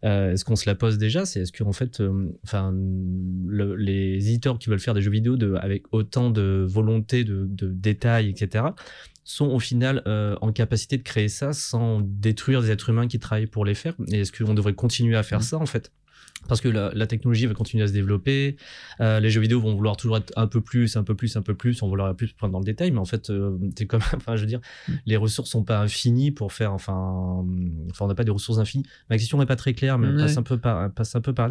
[0.05, 1.25] euh, est-ce qu'on se la pose déjà?
[1.25, 2.31] C'est est-ce qu'en fait, euh,
[2.73, 7.47] le- les éditeurs qui veulent faire des jeux vidéo de, avec autant de volonté, de,
[7.49, 8.65] de détails, etc.,
[9.25, 13.19] sont au final euh, en capacité de créer ça sans détruire des êtres humains qui
[13.19, 13.95] travaillent pour les faire?
[14.13, 15.43] Et est-ce qu'on devrait continuer à faire Mm.
[15.43, 15.91] ça en fait?
[16.49, 18.57] Parce que la, la technologie va continuer à se développer,
[19.01, 21.43] euh, les jeux vidéo vont vouloir toujours être un peu plus, un peu plus, un
[21.43, 24.01] peu plus, on vouloir plus prendre dans le détail, mais en fait, euh, c'est comme,
[24.15, 24.93] enfin, je veux dire, Mm.
[25.07, 26.95] les ressources sont pas infinies pour faire, enfin,
[27.91, 28.85] enfin, on n'a pas des ressources infinies.
[29.11, 30.23] Ma question n'est pas très claire, mais Ouais.
[30.23, 31.51] passe un peu par, passe un peu par.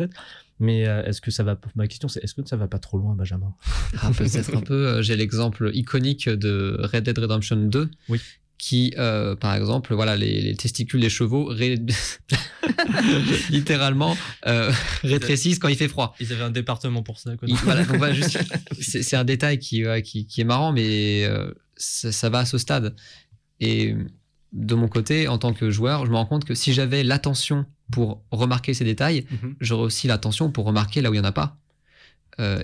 [0.60, 2.98] Mais euh, est-ce que ça va, ma question, c'est est-ce que ça va pas trop
[2.98, 3.54] loin, Benjamin?
[4.02, 5.02] Ah, peut-être un peu.
[5.02, 7.90] J'ai l'exemple iconique de Red Dead Redemption 2.
[8.08, 8.22] Oui.
[8.58, 11.78] Qui, euh, par exemple, voilà, les, les testicules des chevaux ré-
[13.50, 14.16] littéralement
[14.48, 14.72] euh,
[15.04, 16.16] rétrécissent quand il fait froid.
[16.20, 17.48] Ils avaient un département pour ça, quoi.
[17.48, 18.40] Il- voilà, donc voilà, juste-
[18.82, 22.40] c'est c'est un détail qui, ouais, qui, qui est marrant, mais euh, ça, ça va
[22.40, 22.96] à ce stade.
[23.60, 23.96] Et
[24.54, 27.66] de mon côté, en tant que joueur, je me rends compte que si j'avais l'attention
[27.92, 29.56] pour remarquer ces détails, Mhm.
[29.60, 31.58] j'aurais aussi l'attention pour remarquer là où il n'y en a pas.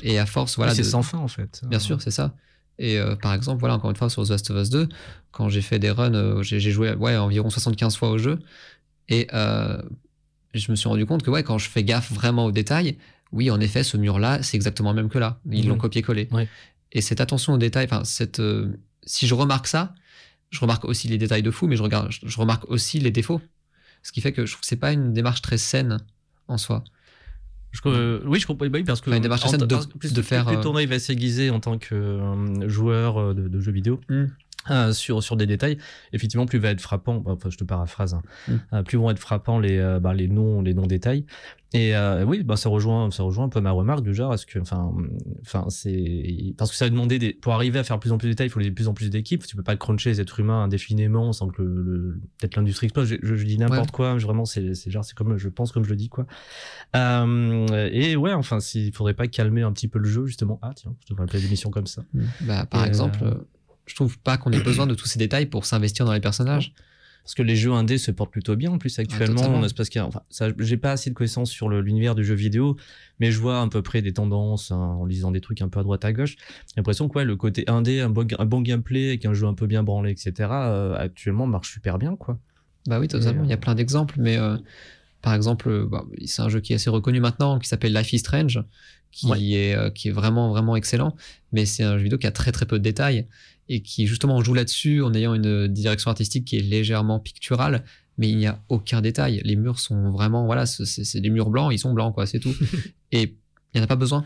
[0.03, 0.71] Et à force, voilà.
[0.73, 1.61] Oui, c'est de- sans fin, en fait.
[1.65, 2.35] Bien sûr, c'est ça.
[2.79, 4.89] Et euh, par exemple, voilà, encore une fois, sur The Last of Us 2,
[5.31, 8.39] quand j'ai fait des runs, euh, j'ai joué ouais, environ 75 fois au jeu.
[9.07, 9.81] Et euh,
[10.53, 12.97] je me suis rendu compte que ouais, quand je fais gaffe vraiment aux détails,
[13.31, 15.39] oui, en effet, ce mur-là, c'est exactement le même que là.
[15.49, 16.27] Ils l'ont copié-collé.
[16.31, 16.47] Ouais.
[16.91, 18.41] Et cette attention aux détails, enfin, cette,
[19.03, 19.95] si je remarque ça,
[20.49, 23.11] je remarque aussi les détails de fou, mais je, regarde, je, je remarque aussi les
[23.11, 23.41] défauts.
[24.03, 25.99] Ce qui fait que je trouve que c'est pas une démarche très saine
[26.47, 26.83] en soi.
[27.71, 28.65] Je, euh, oui, je comprends.
[28.71, 30.57] Oui, parce que Enfin, une démarche en- de- parce que plus, de plus- faire, plus
[30.57, 33.99] euh, ton œil va s'aiguiser en tant que euh, joueur euh, de, de jeux vidéo.
[34.09, 34.25] Mm.
[34.69, 35.77] Euh, sur, sur des détails,
[36.13, 37.23] effectivement, plus va être frappant.
[37.25, 38.13] Enfin, je te paraphrase.
[38.13, 38.53] hein, Mm.
[38.73, 41.25] euh, plus vont être frappants les euh, bah, les noms les noms détails.
[41.73, 44.33] Et euh, oui, bah ça rejoint ça rejoint un peu ma remarque du genre.
[44.33, 44.91] Est-ce que enfin
[45.41, 48.27] enfin c'est parce que ça va demander des pour arriver à faire plus en plus
[48.27, 49.45] de détails, il faut de plus en plus d'équipes.
[49.47, 53.07] Tu peux pas cruncher les êtres humains indéfiniment sans que le, le- peut-être l'industrie explose.
[53.07, 53.91] Je, je- je dis n'importe Ouais.
[53.93, 54.13] quoi.
[54.15, 56.25] mais Vraiment, c'est c'est genre c'est comme je pense comme je le dis quoi.
[56.93, 60.59] Et ouais, enfin, s'il faudrait pas calmer un petit peu le jeu, justement.
[60.61, 62.03] Ah, tiens, je devrais appeler l'émission comme ça.
[62.41, 63.23] Bah, par Et, exemple,
[63.85, 66.73] je trouve pas qu'on ait besoin de tous ces détails pour s'investir dans les personnages.
[67.23, 69.35] Parce que les jeux indés se portent plutôt bien en plus actuellement.
[69.41, 69.59] totalement.
[69.59, 72.23] on a- c'est parce qu'il enfin, ça, j'ai pas assez de connaissances sur l'univers du
[72.25, 72.77] jeu vidéo,
[73.19, 75.79] mais je vois à peu près des tendances hein, en lisant des trucs un peu
[75.79, 76.35] à droite à gauche.
[76.35, 79.45] J'ai l'impression que ouais, le côté indé, un bon, un bon gameplay avec un jeu
[79.45, 80.49] un peu bien branlé, etc.
[80.49, 82.39] euh, actuellement marche super bien quoi.
[82.87, 83.41] Bah oui, totalement.
[83.41, 84.57] Et, euh, Il y a plein d'exemples, mais euh,
[85.21, 88.17] par exemple, bah, c'est un jeu qui est assez reconnu maintenant, qui s'appelle Life is
[88.19, 88.63] Strange,
[89.11, 89.39] qui, Ouais.
[89.43, 91.15] est, euh, qui est vraiment, vraiment excellent.
[91.51, 93.27] Mais c'est un jeu vidéo qui a très, très peu de détails
[93.73, 97.83] et qui, justement, joue là-dessus en ayant une direction artistique qui est légèrement picturale,
[98.17, 99.41] mais il n'y a aucun détail.
[99.45, 102.53] Les murs sont vraiment, voilà, c'est- des murs blancs, ils sont blancs, quoi, c'est tout.
[103.11, 104.25] et il n'y en a pas besoin.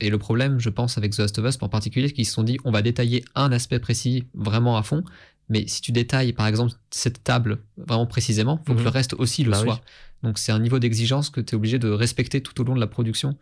[0.00, 2.32] Et le problème, je pense, avec The Last of Us en particulier, c'est qu'ils se
[2.32, 5.02] sont dit, on va détailler un aspect précis vraiment à fond,
[5.48, 8.84] mais si tu détailles, par exemple, cette table vraiment précisément, faut que Mhm.
[8.84, 9.74] le reste aussi le Bah soit.
[9.74, 9.80] oui.
[10.28, 12.80] Donc c'est un niveau d'exigence que tu es obligé de respecter tout au long de
[12.80, 13.36] la production.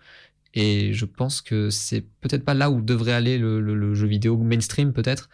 [0.55, 4.07] Et je pense que c'est peut-être pas là où devrait aller le, le- le jeu
[4.07, 5.29] vidéo mainstream, peut-être.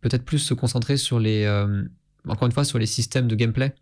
[0.00, 1.82] Peut-être plus se concentrer sur les, euh,
[2.28, 3.74] encore une fois, sur les systèmes de gameplay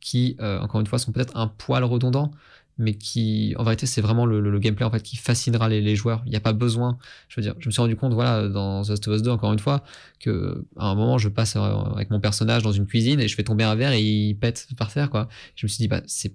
[0.00, 2.30] qui, euh, encore une fois, sont peut-être un poil redondants,
[2.78, 5.82] mais qui, en vérité, c'est vraiment le, le- le gameplay en fait qui fascinera les,
[5.82, 6.22] les joueurs.
[6.24, 6.96] Il n'y a pas besoin.
[7.28, 9.30] Je veux dire, je me suis rendu compte, voilà, dans The Last of Us 2,
[9.30, 9.82] encore une fois,
[10.18, 13.34] que à un moment, je passe euh, avec mon personnage dans une cuisine et je
[13.34, 15.28] fais tomber un verre et il pète par terre, quoi.
[15.56, 16.32] Je me suis dit, bah, c'est,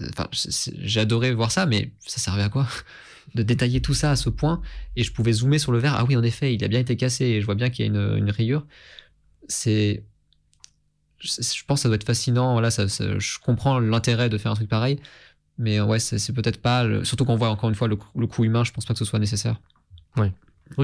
[0.00, 2.66] enfin, j'ai adoré voir ça, mais ça servait à quoi
[3.34, 4.60] de détailler tout ça à ce point?
[4.96, 5.94] Et je pouvais zoomer sur le verre.
[5.96, 7.24] Ah oui, en effet, il a bien été cassé.
[7.24, 8.66] Et je vois bien qu'il y a une, rayure.
[9.48, 10.04] C'est.
[11.18, 12.52] Je, pense que ça doit être fascinant.
[12.52, 14.98] Voilà, ça, je comprends l'intérêt de faire un truc pareil.
[15.58, 16.84] Mais ouais, c'est peut-être pas.
[16.84, 18.98] le- Surtout qu'on voit encore une fois le, le coup humain, je pense pas que
[18.98, 19.60] ce soit nécessaire.
[20.16, 20.28] Oui,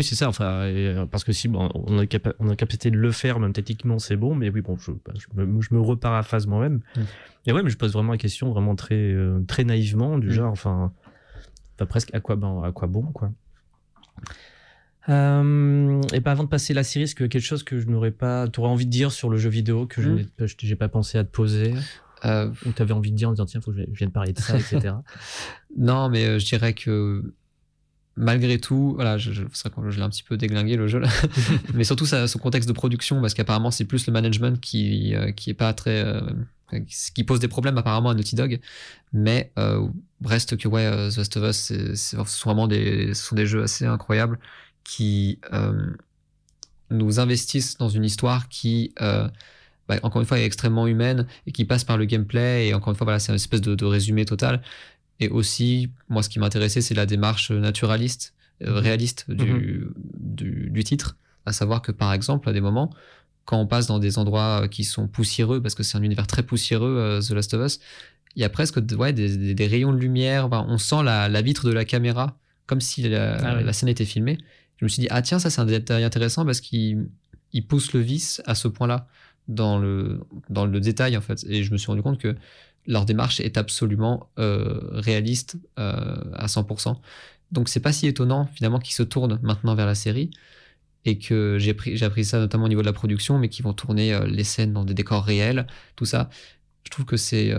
[0.01, 0.29] c'est ça.
[0.29, 3.11] Enfin, et, euh, parce que si bon, on a, capa- on a capacité de le
[3.13, 4.35] faire, même techniquement, c'est bon.
[4.35, 6.81] Mais oui, bon, je, bah, je me, je me reparaphrase moi-même.
[6.97, 7.01] Mm.
[7.47, 10.33] Et ouais, mais je pose vraiment la question, vraiment très, euh, très naïvement, du Mm.
[10.33, 10.93] genre, enfin,
[11.77, 13.31] enfin, presque à quoi, ben, à quoi bon, quoi?
[15.09, 18.11] Euh, et ben avant de passer la série, est-ce que quelque chose que je n'aurais
[18.11, 20.15] pas, tu aurais envie de dire sur le jeu vidéo que je Mm.
[20.17, 21.73] n'ai pas- je- j'ai pas pensé à te poser,
[22.25, 24.11] Euh, ou tu avais envie de dire en disant tiens, faut que je, je vienne
[24.11, 24.97] parler de ça, etc.
[25.79, 27.33] Non, mais euh, je dirais que
[28.19, 30.89] malgré tout, voilà, je, je, c'est vrai que je l'ai un petit peu déglingué le
[30.89, 31.09] jeu là,
[31.75, 35.33] mais surtout ça, son contexte de production, parce qu'apparemment c'est plus le management qui euh,
[35.33, 36.21] qui est pas très, euh,
[37.15, 38.61] qui pose des problèmes apparemment à Naughty Dog,
[39.13, 39.87] mais euh,
[40.25, 43.23] reste que ouais, euh, The Last of Us, c'est, c'est- ce sont vraiment des, ce
[43.25, 44.39] sont des jeux assez incroyables
[44.85, 45.39] qui
[46.91, 48.95] nous investissent dans une histoire qui
[49.89, 52.69] bah, encore une fois, est extrêmement humaine et qui passe par le gameplay.
[52.69, 54.61] Et encore une fois, voilà, c'est une espèce de, de résumé total.
[55.21, 58.79] Et aussi, moi, ce qui m'intéressait, c'est la démarche naturaliste, euh, Mhm.
[58.79, 59.87] réaliste du,
[60.19, 61.17] du, du titre.
[61.47, 62.91] À savoir que, par exemple, à des moments,
[63.45, 66.43] quand on passe dans des endroits qui sont poussiéreux, parce que c'est un univers très
[66.43, 67.81] poussiéreux, euh, The Last of Us,
[68.37, 70.47] il y a presque ouais, des, des- des rayons de lumière.
[70.47, 73.65] Enfin, on sent la, la vitre de la caméra, comme si la, Ah oui.
[73.65, 74.39] la scène était filmée.
[74.77, 77.09] Je me suis dit, ah tiens, ça c'est un détail intéressant parce qu'il
[77.53, 79.09] il pousse le vice à ce point-là
[79.49, 81.43] dans le, dans le détail en fait.
[81.49, 82.37] Et je me suis rendu compte que
[82.89, 86.97] leur démarche est absolument euh, réaliste euh, à 100%.
[87.53, 90.31] Donc c'est pas si étonnant finalement qu'ils se tournent maintenant vers la série
[91.05, 93.63] et que j'ai pris- j'ai appris ça notamment au niveau de la production, mais qu'ils
[93.65, 96.29] vont tourner euh, les scènes dans des décors réels, tout ça.
[96.85, 97.55] Je trouve que c'est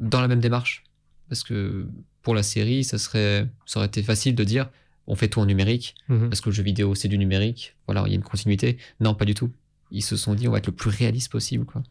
[0.00, 0.84] dans la même démarche.
[1.28, 1.86] Parce que
[2.22, 4.68] pour la série, ça, serait, ça aurait été facile de dire
[5.06, 6.28] on fait tout en numérique, Mhm.
[6.28, 8.78] parce que le jeu vidéo c'est du numérique, voilà, il y a une continuité.
[9.00, 9.50] Non, pas du tout.
[9.90, 11.64] Ils se sont dit on va être le plus réaliste possible.
[11.64, 11.82] Quoi.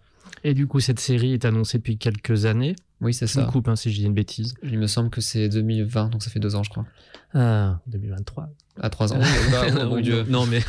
[0.43, 2.75] Et du coup, cette série est annoncée depuis quelques années.
[3.01, 3.51] Oui, c'est Je me ça.
[3.51, 4.53] coupe hein, si je dis une bêtise.
[4.63, 6.85] Il me semble que c'est 2020, donc ça fait deux ans, je crois.
[7.33, 8.49] Ah, 2023.
[8.81, 9.19] À trois ans.
[9.19, 10.23] Bah, oh, mon Dieu.
[10.29, 10.59] Non, mais.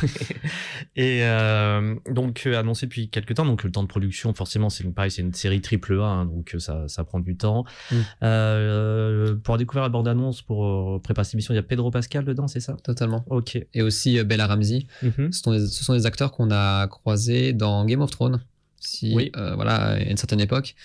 [0.95, 3.45] et euh, donc, euh, annoncé depuis quelques temps.
[3.45, 6.55] Donc, le temps de production, forcément, c'est pareil, c'est une série triple A, hein, donc
[6.55, 7.65] euh, ça, ça prend du temps.
[7.91, 7.95] Mm.
[8.23, 12.25] Euh, pour découvrir la bande-annonce, pour euh, préparer cette émission, il y a Pedro Pascal
[12.25, 12.75] dedans, c'est ça?
[12.83, 13.23] Totalement.
[13.29, 13.57] Ok.
[13.73, 14.87] Et aussi Bella Ramsey.
[15.03, 15.31] Mhm.
[15.31, 18.41] Ce sont, des, ce sont des acteurs qu'on a croisés dans Game of Thrones,
[18.79, 19.31] si, Oui.
[19.35, 20.75] euh, voilà, à une certaine époque.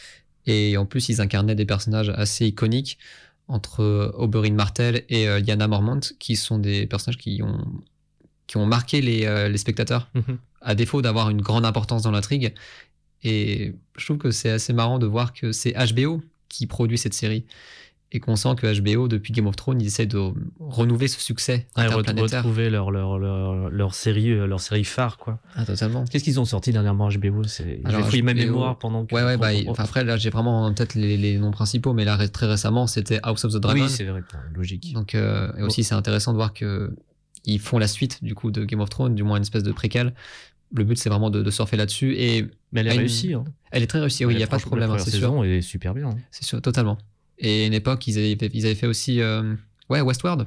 [0.46, 2.98] Et en plus, ils incarnaient des personnages assez iconiques
[3.48, 7.58] entre euh, Oberyn Martell et euh, Lyanna Mormont, qui sont des personnages qui ont,
[8.46, 10.38] qui ont marqué les, euh, les spectateurs, Mhm.
[10.62, 12.54] à défaut d'avoir une grande importance dans l'intrigue.
[13.22, 17.14] Et je trouve que c'est assez marrant de voir que c'est HBO qui produit cette
[17.14, 17.44] série.
[18.12, 21.68] Et qu'on sent que HBO, depuis Game of Thrones, ils essaient de renouveler ce succès
[21.76, 22.40] Ouais, interplanétaire.
[22.42, 25.38] retrouver leur, leur, leur, leur série, euh, leur série phare, quoi.
[25.54, 26.04] Ah, totalement.
[26.06, 29.14] Qu'est-ce qu'ils ont sorti dernièrement HBO J'ai fouillé ma mémoire pendant que.
[29.14, 32.04] Ouais, ouais, bah, enfin, après, là, j'ai vraiment en tête les, les noms principaux, mais
[32.04, 33.82] là, très récemment, c'était House of the Dragon.
[33.84, 34.22] Oui, c'est vrai,
[34.56, 34.92] logique.
[34.92, 36.92] Donc, euh, et aussi, c'est intéressant de voir que
[37.44, 39.70] ils font la suite, du coup, de Game of Thrones, du moins une espèce de
[39.72, 40.14] préquel.
[40.74, 42.42] Le but, c'est vraiment de, de surfer là-dessus, et
[42.72, 43.34] Mais elle est réussie.
[43.34, 43.44] Hein.
[43.70, 45.10] elle est très réussie, oui, il n'y a pas de Franchement, la problème, hein, c'est
[45.16, 45.20] sûr.
[45.28, 46.10] saison est super bien.
[46.10, 46.16] hein.
[46.30, 46.98] C'est sûr, totalement.
[47.40, 49.54] Et à une époque, ils avaient, ils avaient fait aussi, euh,
[49.88, 50.46] ouais, Westworld.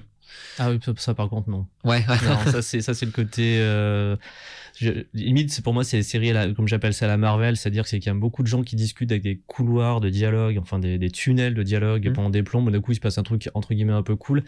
[0.58, 1.66] Ah oui, ça, par contre, non.
[1.84, 4.16] Ouais, non, ça c'est ça c'est le côté euh,
[4.80, 7.68] je- limite c'est pour moi c'est les séries la- comme j'appelle ça la Marvel c'est
[7.68, 10.00] à dire que c'est qu'il y a beaucoup de gens qui discutent avec des couloirs
[10.02, 12.14] de dialogue enfin des, des tunnels de dialogue Mhm.
[12.14, 14.44] pendant des plombs d'un coup il se passe un truc entre guillemets un peu cool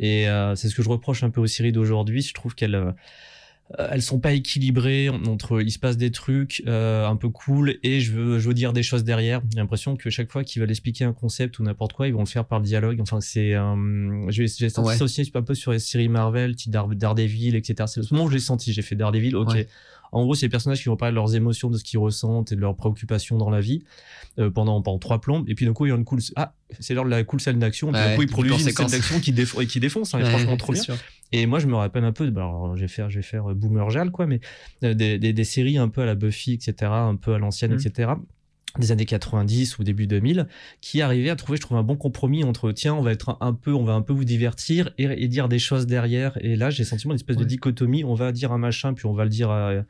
[0.00, 2.74] et euh, c'est ce que je reproche un peu aux séries d'aujourd'hui je trouve qu'elles
[2.74, 2.90] euh,
[3.76, 8.00] elles sont pas équilibrées entre il se passe des trucs euh, un peu cool et
[8.00, 9.42] je veux je veux dire des choses derrière.
[9.52, 12.20] J'ai l'impression que chaque fois qu'ils veulent expliquer un concept ou n'importe quoi ils vont
[12.20, 12.98] le faire par le dialogue.
[13.02, 14.96] Enfin c'est euh, j'ai senti Ouais.
[14.96, 18.24] ça aussi un peu sur les séries Marvel type Dar- Daredevil etc c'est le moment
[18.24, 19.50] où j'ai senti j'ai fait Daredevil ok.
[19.52, 19.68] Ouais.
[20.12, 22.52] en gros c'est les personnages qui vont parler de leurs émotions de ce qu'ils ressentent
[22.52, 23.82] et de leurs préoccupations dans la vie
[24.38, 25.44] euh, pendant pendant trois plombes.
[25.48, 27.40] Et puis d'un coup il y a une cool ah c'est l'heure de la cool
[27.40, 27.92] scène d'action.
[27.92, 30.20] Puis d'un Ouais, coup ils du produisent une scène d'action qui défonce qui défonce hein,
[30.20, 30.82] et Ouais, franchement trop bien.
[30.82, 30.96] sûr.
[31.32, 33.50] Et moi, je me rappelle un peu, bah, alors, je vais faire, je vais faire
[33.50, 34.40] euh, Boomer Jal, quoi, mais
[34.84, 37.72] euh, des, des, des séries un peu à la Buffy, etc., un peu à l'ancienne,
[37.72, 38.12] etc.,
[38.78, 40.46] des années 90 ou début 2000,
[40.80, 43.38] qui arrivaient à trouver, je trouve, un bon compromis entre, tiens, on va être un,
[43.40, 46.36] un peu, on va un peu vous divertir et, et dire des choses derrière.
[46.40, 48.04] Et là, j'ai le sentiment d'une espèce de dichotomie.
[48.04, 49.82] On va dire un machin, puis on va le dire, euh,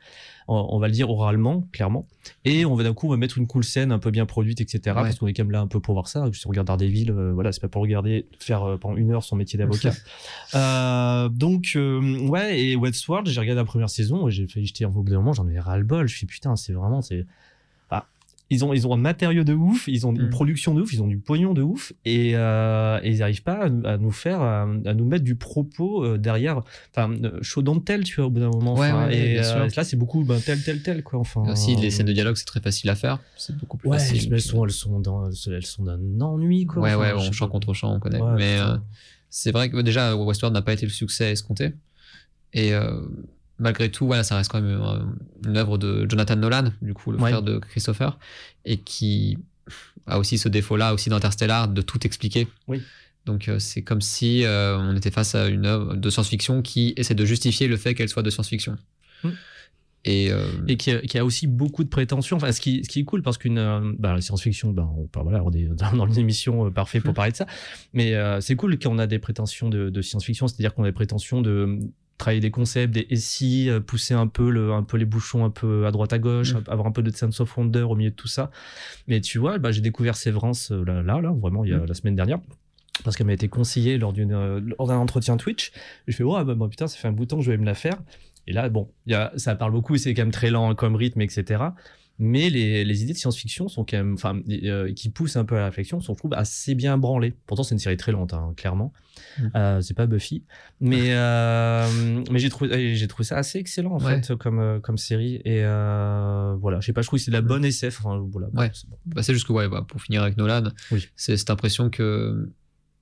[0.47, 2.07] on, va le dire oralement, clairement.
[2.45, 4.61] Et on va d'un coup, on va mettre une cool scène un peu bien produite,
[4.61, 4.93] etc., Ouais.
[5.03, 6.25] parce qu'on est quand même là un peu pour voir ça.
[6.33, 9.23] Si on regarde Daredevil, euh, voilà, c'est pas pour regarder, faire euh, pendant une heure
[9.23, 9.93] son métier d'avocat.
[10.55, 14.89] Euh, donc ouais et Westworld j'ai regardé la première saison et j'ai fait jeter un
[14.89, 17.27] bout d'un moment j'en avais ras le bol je fais putain c'est vraiment c'est
[18.51, 20.29] ils ont, ils ont un matériau de ouf, ils ont une Mm.
[20.31, 23.65] production de ouf, ils ont du pognon de ouf, et, euh, et ils n'arrivent pas
[23.65, 26.61] à, nous- à nous faire, à, à nous mettre du propos euh, derrière.
[26.95, 28.73] Enfin, euh, show don't tell, tu vois, au bout d'un moment.
[28.75, 31.19] Ouais, Enfin, ouais, et euh, là, c'est beaucoup ben, tel, tel, tel, quoi.
[31.19, 33.19] Enfin, aussi, les scènes de dialogue, c'est très facile à faire.
[33.37, 34.33] C'est beaucoup plus Ouais, facile.
[34.33, 36.81] elles sont, elles sont, dans, elles sont d'un ennui, quoi.
[36.81, 38.19] Ouais, Enfin, ouais, on chant contre chant, on connaît.
[38.35, 38.77] Mais euh,
[39.29, 41.73] c'est vrai que déjà, Westworld n'a pas été le succès escompté.
[42.53, 43.01] Et euh,
[43.59, 44.99] malgré tout, voilà, ça reste quand même euh,
[45.49, 47.29] une œuvre de Jonathan Nolan, du coup, le Ouais.
[47.29, 48.17] frère de Christopher,
[48.65, 49.37] et qui
[50.07, 52.47] a aussi ce défaut-là, aussi d'Interstellar, de tout expliquer.
[52.67, 52.81] Oui.
[53.25, 56.93] Donc euh, c'est comme si euh, on était face à une œuvre de science-fiction qui
[56.97, 58.77] essaie de justifier le fait qu'elle soit de science-fiction.
[59.23, 59.29] Mm.
[60.05, 62.37] Et, euh, et qui a, qui a aussi beaucoup de prétentions.
[62.37, 65.09] Enfin, ce qui, ce qui est cool parce qu'une euh, bah, la science-fiction, bah, on,
[65.21, 67.45] voilà, on est dans une émission parfaite pour parler de ça.
[67.93, 70.93] Mais c'est cool quand on a des prétentions de, de science-fiction, c'est-à-dire qu'on a des
[70.93, 71.77] prétentions de
[72.19, 75.49] travailler des concepts, des SI, euh, pousser un peu, le, un peu les bouchons un
[75.49, 76.63] peu à droite à gauche, Mm.
[76.67, 78.51] avoir un peu de sense of wonder au milieu de tout ça.
[79.07, 81.79] Mais tu vois, bah, j'ai découvert Sévrance euh, là, là, là, vraiment, il y a
[81.79, 81.85] Mm.
[81.87, 82.39] la semaine dernière.
[83.03, 85.71] Parce qu'elle m'a été conseillée lors d'une euh, lors d'un entretien Twitch.
[86.07, 87.57] Je fais, ouais, bah, bah, putain, ça fait un bout de temps que je vais
[87.57, 87.95] me la faire.
[88.45, 90.95] Et là, bon, il y a, ça parle beaucoup, c'est quand même très lent comme
[90.95, 91.63] rythme, etc.
[92.21, 95.55] Mais les, les idées de science-fiction sont quand même, enfin, euh, qui poussent un peu
[95.55, 97.33] à la réflexion, sont, je trouve, assez bien branlées.
[97.45, 98.91] Pourtant, c'est une série très lente, hein, clairement.
[99.39, 99.51] Mm.
[99.55, 100.43] Euh, c'est pas Buffy,
[100.81, 104.21] mais euh, mais j'ai trouvé, j'ai trouvé ça assez excellent en Ouais.
[104.21, 105.35] fait comme euh, comme série.
[105.45, 107.99] Et euh, voilà, je sais pas, je trouve que c'est de la bonne SF.
[108.03, 108.71] Enfin, voilà, Ouais.
[108.73, 108.97] c'est bon.
[109.05, 111.07] Bah, c'est juste que, ouais, bah, pour finir avec Nolan, Oui.
[111.15, 112.49] c'est cette impression que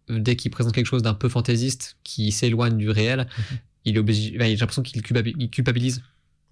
[0.09, 3.57] euh, dès qu'il présente quelque chose d'un peu fantaisiste, qui s'éloigne du réel, Mhm.
[3.85, 6.01] il est obligé, bah, j'ai l'impression qu'il culpabi- il culpabilise.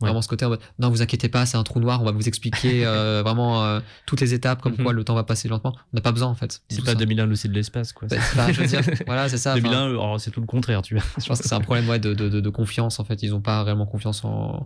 [0.01, 0.07] Ouais.
[0.09, 2.11] Vraiment ce côté en mode, non, vous inquiétez pas, c'est un trou noir, on va
[2.11, 4.83] vous expliquer euh, vraiment euh, toutes les étapes, comme Mhm.
[4.83, 5.73] quoi le temps va passer lentement.
[5.93, 6.61] On n'a pas besoin en fait.
[6.67, 6.95] C'est pas ça.
[6.95, 8.07] 2001 le c'est de l'espace quoi.
[8.09, 9.51] Bah, c'est pas- je veux dire, voilà, c'est ça.
[9.53, 11.03] enfin, 2001, alors, c'est tout le contraire, tu vois.
[11.17, 13.23] je pense que c'est un problème ouais, de, de, de- de confiance en fait.
[13.23, 14.65] Ils n'ont pas réellement confiance en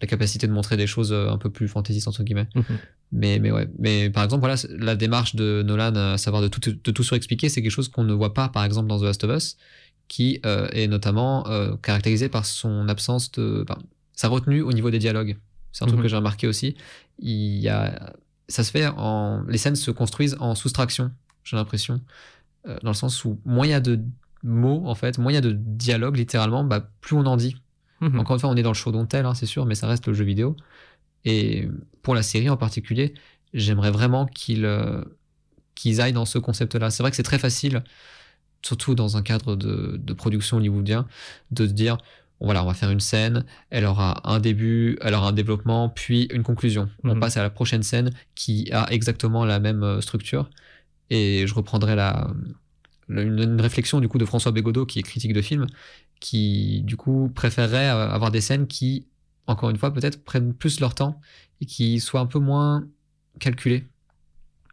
[0.00, 2.48] la capacité de montrer des choses euh, un peu plus fantaisistes entre guillemets.
[2.54, 2.64] Mhm.
[3.12, 3.68] Mais, mais ouais.
[3.78, 7.50] Mais par exemple, voilà, la démarche de Nolan, à savoir de tout, de tout surexpliquer,
[7.50, 9.56] c'est quelque chose qu'on ne voit pas, par exemple, dans The Last of Us,
[10.08, 11.44] qui euh, est notamment
[11.82, 13.66] caractérisé par son absence de.
[13.68, 13.78] enfin,
[14.20, 15.36] sa retenue au niveau des dialogues.
[15.72, 16.02] C'est un truc Mhm.
[16.04, 16.76] que j'ai remarqué aussi.
[17.18, 18.12] Il y a,
[18.48, 19.42] ça se fait en.
[19.48, 21.10] Les scènes se construisent en soustraction,
[21.44, 22.00] j'ai l'impression.
[22.68, 23.98] Euh, dans le sens où moins il y a de
[24.42, 27.56] mots, en fait, moins il y a de dialogue, littéralement, bah, plus on en dit.
[28.00, 28.18] Mhm.
[28.18, 29.86] Encore une fois, on est dans le show don't tell, hein, c'est sûr, mais ça
[29.86, 30.54] reste le jeu vidéo.
[31.24, 31.68] Et
[32.02, 33.14] pour la série en particulier,
[33.54, 35.02] j'aimerais vraiment qu'ils euh,
[35.74, 36.90] qu'ils aillent dans ce concept-là.
[36.90, 37.84] C'est vrai que c'est très facile,
[38.62, 41.06] surtout dans un cadre de, de production hollywoodien,
[41.52, 41.96] de se dire
[42.40, 46.24] voilà, on va faire une scène, elle aura un début, elle aura un développement, puis
[46.32, 46.88] une conclusion.
[47.04, 47.20] On Mhm.
[47.20, 50.48] passe à la prochaine scène qui a exactement la même euh, structure.
[51.10, 52.30] Et je reprendrai la,
[53.08, 55.66] une réflexion du coup de François Bégodeau, qui est critique de film,
[56.20, 59.06] qui du coup préférerait euh, avoir des scènes qui,
[59.46, 61.20] encore une fois, peut-être prennent plus leur temps
[61.60, 62.86] et qui soient un peu moins
[63.38, 63.86] calculées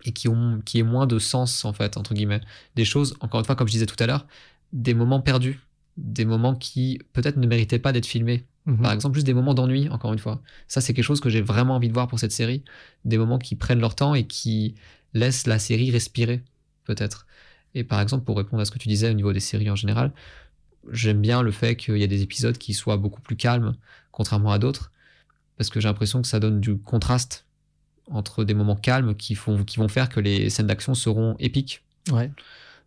[0.06, 2.42] et qui ont qui aient moins de sens en fait entre guillemets
[2.76, 4.28] des choses encore une fois comme je disais tout à l'heure
[4.74, 5.60] des moments perdus
[5.98, 8.82] des moments qui peut-être ne méritaient pas d'être filmés Mhm.
[8.82, 11.40] par exemple juste des moments d'ennui encore une fois ça c'est quelque chose que j'ai
[11.42, 12.64] vraiment envie de voir pour cette série
[13.06, 14.76] des moments qui prennent leur temps et qui
[15.14, 16.44] laissent la série respirer
[16.84, 17.28] peut-être
[17.76, 19.78] et par exemple pour répondre à ce que tu disais au niveau des séries en
[19.78, 20.12] général
[20.92, 23.74] j'aime bien le fait qu'il y ait des épisodes qui soient beaucoup plus calmes
[24.12, 24.92] contrairement à d'autres
[25.56, 27.46] parce que j'ai l'impression que ça donne du contraste
[28.12, 31.84] entre des moments calmes qui, font, qui vont faire que les scènes d'action seront épiques.
[32.12, 32.32] Ouais.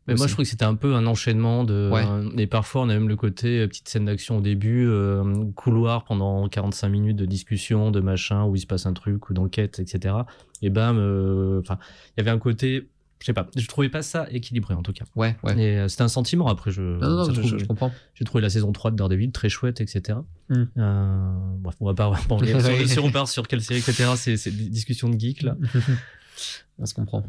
[0.06, 1.88] Mais moi, je trouve que c'était un peu un enchaînement de.
[1.92, 2.04] Ouais.
[2.42, 6.04] Et parfois, on a même le côté euh, petite scène d'action au début, euh, couloir
[6.04, 9.78] pendant 45 minutes de discussion, de machin, où il se passe un truc, ou d'enquête,
[9.78, 10.14] etc.
[10.62, 11.74] Et bam, euh, il
[12.18, 12.88] y avait un côté.
[13.20, 15.04] Je sais pas, je trouvais pas ça équilibré en tout cas.
[15.14, 15.52] Ouais, ouais.
[15.62, 16.70] Et euh, c'était un sentiment après.
[16.70, 17.92] Je, non, non, ça je, trouve- je- je comprends.
[18.14, 20.20] J'ai trouvé la saison 3 de Daredevil très chouette, etc.
[20.48, 20.62] Mm.
[20.78, 22.88] Euh, bref, on va pas, on va pas en revenir sur- Oui.
[22.88, 24.06] si on part sur quelle série, etc.
[24.16, 25.54] C'est des discussions de geeks là.
[26.78, 27.24] On se comprend.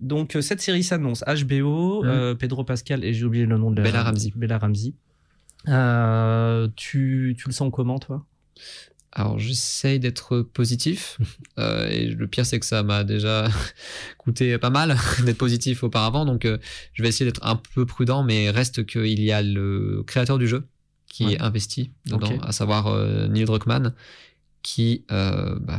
[0.00, 2.06] Donc euh, cette série s'annonce HBO, Mm.
[2.08, 4.32] euh, Pedro Pascal et j'ai oublié le nom de la Bella Ramsey.
[4.36, 4.94] Bella Ramsey.
[5.68, 8.24] Euh, tu, tu le sens comment toi?
[9.12, 11.18] Alors, j'essaye d'être positif.
[11.58, 13.48] euh, et le pire, c'est que ça m'a déjà
[14.18, 16.24] coûté pas mal d'être positif auparavant.
[16.24, 16.46] Donc,
[16.92, 20.46] je vais essayer d'être un peu prudent, mais reste qu'il y a le créateur du
[20.46, 20.66] jeu
[21.08, 21.32] qui Ouais.
[21.32, 22.94] est investi dedans, à savoir
[23.30, 23.94] Neil Druckmann,
[24.62, 25.78] qui, bah,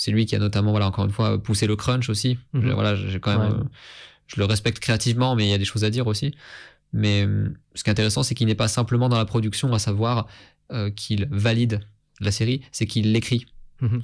[0.00, 2.38] c'est lui qui a notamment, voilà, encore une fois, poussé le crunch aussi.
[2.54, 2.62] Mhm.
[2.68, 3.58] Je- Voilà, j'ai quand même, Ouais.
[3.58, 3.64] euh,
[4.28, 6.34] je le respecte créativement, mais il y a des choses à dire aussi.
[6.92, 9.78] Mais euh, ce qui est intéressant, c'est qu'il n'est pas simplement dans la production, à
[9.78, 10.26] savoir
[10.72, 11.80] euh, qu'il valide
[12.20, 13.46] la série, c'est qu'il l'écrit.
[13.80, 14.02] Mhm.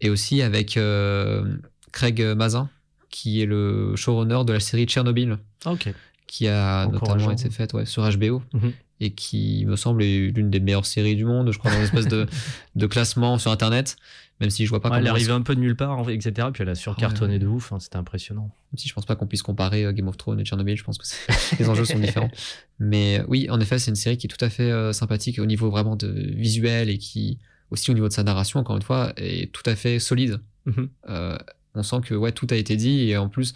[0.00, 1.56] Et aussi avec euh,
[1.92, 2.68] Craig Mazin,
[3.10, 5.92] qui est le showrunner de la série Tchernobyl, Ok.
[6.26, 8.42] qui a notamment été faite ouais, sur HBO.
[8.54, 8.72] Mhm.
[9.00, 11.84] Et qui me semble est l'une des meilleures séries du monde, je crois, dans une
[11.84, 12.26] espèce de,
[12.76, 13.96] de classement sur Internet.
[14.40, 16.14] Même si je vois pas Ouais, elle arrivée un peu de nulle part, en fait,
[16.14, 16.48] etc.
[16.52, 18.50] Puis elle a surcartonné de ouf, hein, c'était impressionnant.
[18.72, 20.84] Même si je pense pas qu'on puisse comparer euh, Game of Thrones et Chernobyl, je
[20.84, 21.04] pense que
[21.58, 22.30] les enjeux sont différents.
[22.78, 25.38] Mais euh, oui, en effet, c'est une série qui est tout à fait euh, sympathique
[25.38, 27.38] au niveau vraiment de visuel et qui,
[27.70, 30.40] aussi au niveau de sa narration, encore une fois, est tout à fait solide.
[30.64, 30.88] Mhm.
[31.10, 31.36] Euh,
[31.74, 33.52] on sent que ouais, tout a été dit et en plus,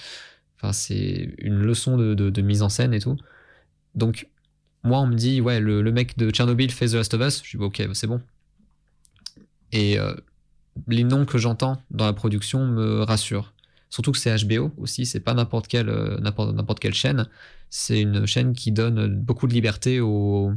[0.56, 3.16] enfin, c'est une leçon de, de- de mise en scène et tout.
[3.94, 4.28] Donc,
[4.84, 7.42] moi, on me dit, ouais, le, le mec de Chernobyl fait The Last of Us.
[7.42, 8.20] Je dis, bah, ok, bah, c'est bon.
[9.72, 10.14] Et euh,
[10.86, 13.52] les noms que j'entends dans la production me rassurent.
[13.88, 17.28] Surtout que c'est HBO aussi, c'est pas n'importe quelle, euh, n'importe, n'importe quelle chaîne.
[17.70, 20.52] C'est une chaîne qui donne beaucoup de liberté aux,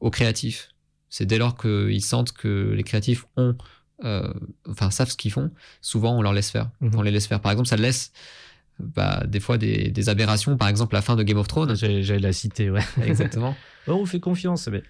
[0.00, 0.70] aux créatifs.
[1.08, 3.56] C'est dès lors qu'ils sentent que les créatifs ont,
[4.04, 4.32] euh,
[4.68, 5.50] enfin, savent ce qu'ils font,
[5.80, 6.70] souvent on leur laisse faire.
[6.80, 6.92] Mhm.
[6.94, 7.40] On les laisse faire.
[7.40, 8.12] Par exemple, ça laisse
[8.94, 10.56] bah, des fois des, des aberrations.
[10.56, 11.76] Par exemple, la fin de Game of Thrones.
[11.76, 12.82] J'allais j'allais la citer, ouais.
[13.04, 13.56] Exactement.
[13.86, 14.68] Oh, on fait confiance.
[14.68, 14.82] Mais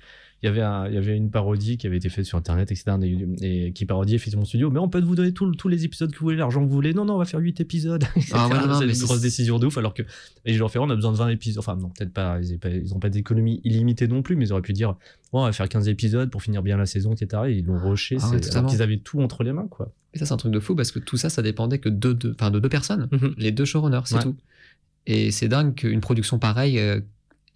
[0.42, 2.72] il y avait un- il y avait une parodie qui avait été faite sur internet,
[2.72, 2.96] etc.
[3.42, 4.70] Et, et qui parodiait effectivement Studio.
[4.70, 6.74] Mais on peut vous donner tout- tous les épisodes que vous voulez, l'argent que vous
[6.74, 6.94] voulez.
[6.94, 8.04] Non, non, on va faire 8 épisodes.
[8.32, 9.76] Ah ouais, c'est une grosse décision de ouf.
[9.76, 10.02] Alors que
[10.46, 11.58] et je leur fais, on a besoin de 20 épisodes.
[11.58, 12.38] Enfin, non, peut-être pas.
[12.40, 14.94] Ils n'ont pas, ils ont pas d'économie illimitée non plus, mais ils auraient pu dire,
[15.32, 17.42] bon, on va faire 15 épisodes pour finir bien la saison, etc.
[17.48, 18.16] Et ils l'ont rushé.
[18.20, 19.92] Ah c'est- ouais, alors qu'ils avaient tout entre les mains, quoi.
[20.14, 22.12] Et ça, c'est un truc de fou parce que tout ça, ça dépendait que de
[22.14, 23.08] deux, enfin, de deux personnes.
[23.12, 23.34] Mhm.
[23.36, 24.22] Les deux showrunners, c'est Ouais.
[24.22, 24.36] tout.
[25.06, 27.00] Et c'est dingue qu'une production pareille euh,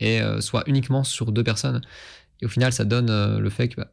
[0.03, 1.81] euh, soit uniquement sur deux personnes.
[2.41, 3.93] Et au final, ça donne euh, le fait que bah,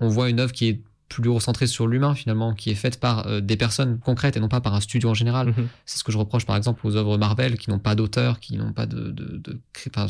[0.00, 3.26] on voit une œuvre qui est plus recentrée sur l'humain finalement, qui est faite par
[3.26, 5.48] euh, des personnes concrètes et non pas par un studio en général.
[5.48, 5.68] Mhm.
[5.84, 8.56] C'est ce que je reproche par exemple aux œuvres Marvel qui n'ont pas d'auteur, qui
[8.56, 9.60] n'ont pas de, de, de-
[9.94, 10.06] enfin,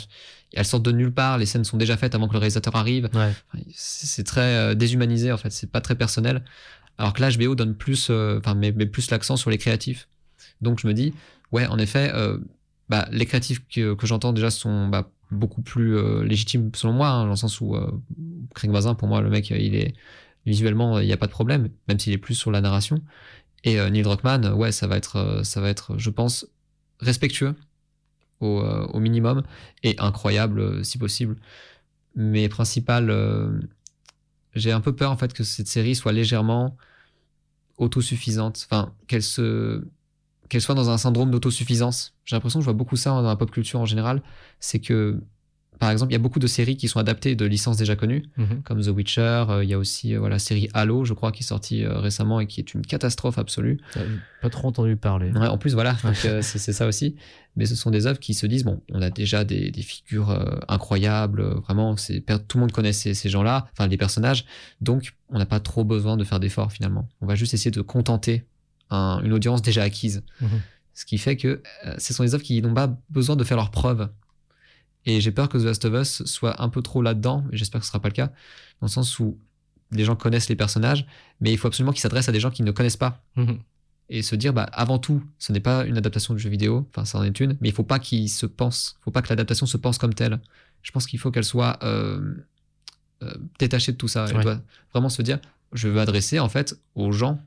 [0.53, 1.38] elles sortent de nulle part.
[1.38, 3.11] Les scènes sont déjà faites avant que le réalisateur arrive.
[3.14, 3.32] Ouais.
[3.53, 6.44] Enfin, c'est très euh, déshumanisé en fait, c'est pas très personnel.
[6.98, 10.07] Alors que là, HBO donne plus, euh, enfin, met, met plus l'accent sur les créatifs.
[10.61, 11.12] Donc je me dis,
[11.50, 12.12] ouais, en effet,
[12.88, 17.09] bah, les créatifs que, que j'entends déjà sont bah, beaucoup plus euh, légitimes selon moi,
[17.09, 17.91] hein, dans le sens où euh,
[18.55, 19.95] Craig Mazin, pour moi, le mec, il est
[20.47, 23.03] visuellement, il n'y a pas de problème, même s'il est plus sur la narration.
[23.64, 26.47] Et euh, Neil Druckmann, ouais, ça va être, euh, ça va être, je pense,
[27.01, 27.55] respectueux
[28.41, 29.43] au, euh, au minimum
[29.83, 31.37] et incroyable euh, si possible.
[32.14, 33.61] Mes principales euh,
[34.55, 36.76] j'ai un peu peur en fait que cette série soit légèrement
[37.78, 39.85] autosuffisante, enfin qu'elle se
[40.53, 42.12] qu'elle soit dans un syndrome d'autosuffisance.
[42.26, 44.20] J'ai l'impression que je vois beaucoup ça dans la pop culture en général,
[44.61, 45.22] c'est que
[45.80, 48.22] par exemple, il y a beaucoup de séries qui sont adaptées de licences déjà connues,
[48.36, 48.62] Mhm.
[48.62, 49.46] comme The Witcher.
[49.48, 51.84] euh, Il y a aussi euh, voilà, la série Halo, je crois, qui est sortie
[51.84, 53.80] euh, récemment et qui est une catastrophe absolue.
[54.42, 55.32] Pas trop entendu parler.
[55.32, 55.96] Ouais, en plus, voilà,
[56.42, 57.16] c'est ça aussi.
[57.57, 60.30] Mais ce sont des œuvres qui se disent bon, on a déjà des, des figures
[60.68, 64.44] incroyables, vraiment, tout le monde connaît ces, ces gens-là, enfin les personnages,
[64.80, 67.09] donc on n'a pas trop besoin de faire d'efforts finalement.
[67.22, 68.44] On va juste essayer de contenter
[68.91, 70.22] un- une audience déjà acquise.
[70.41, 70.61] Mhm.
[70.95, 73.57] Ce qui fait que euh, ce sont des œuvres qui n'ont pas besoin de faire
[73.57, 74.09] leurs preuves.
[75.05, 77.80] Et j'ai peur que The Last of Us soit un peu trop là-dedans, et j'espère
[77.80, 78.26] que ce sera pas le cas,
[78.80, 79.37] dans le sens où
[79.91, 81.07] les gens connaissent les personnages,
[81.41, 83.59] mais il faut absolument qu'ils s'adressent à des gens qui ne connaissent pas Mhm.
[84.09, 87.05] et se dire bah avant tout ce n'est pas une adaptation de jeu vidéo enfin
[87.05, 89.64] ça en est une mais il faut pas qu'il se pense faut pas que l'adaptation
[89.66, 90.41] se pense comme telle
[90.83, 92.35] je pense qu'il faut qu'elle soit euh,
[93.22, 94.43] euh, détachée de tout ça elle Ouais.
[94.43, 94.61] doit
[94.93, 95.39] vraiment se dire
[95.72, 97.39] je veux adresser en fait aux gens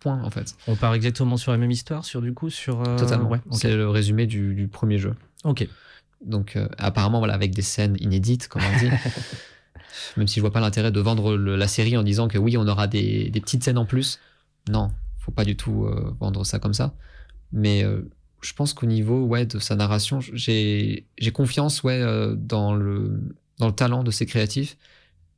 [0.00, 0.54] point en fait.
[0.66, 2.82] On part exactement sur la même histoire, sur du coup, sur.
[2.82, 3.28] euh, totalement.
[3.28, 5.14] Ouais, c'est le résumé du, du premier jeu.
[5.44, 5.66] Ok.
[6.24, 8.90] donc euh, apparemment voilà avec des scènes inédites comme on dit.
[10.16, 12.56] Même si je vois pas l'intérêt de vendre le- la série en disant que oui
[12.56, 14.18] on aura des, des petites scènes en plus.
[14.68, 16.94] Non faut pas du tout euh, vendre ça comme ça.
[17.52, 18.02] Mais euh,
[18.40, 23.20] je pense qu'au niveau ouais de sa narration j'ai confiance ouais euh, dans le
[23.58, 24.76] dans le talent de ces créatifs.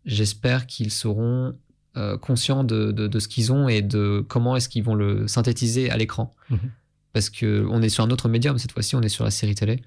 [0.07, 1.55] J'espère qu'ils seront
[1.97, 5.27] euh, conscients de, de, de ce qu'ils ont et de comment est-ce qu'ils vont le
[5.29, 6.59] synthétiser à l'écran Mhm.
[7.13, 9.55] parce que on est sur un autre médium cette fois-ci on est sur la série
[9.57, 9.83] télé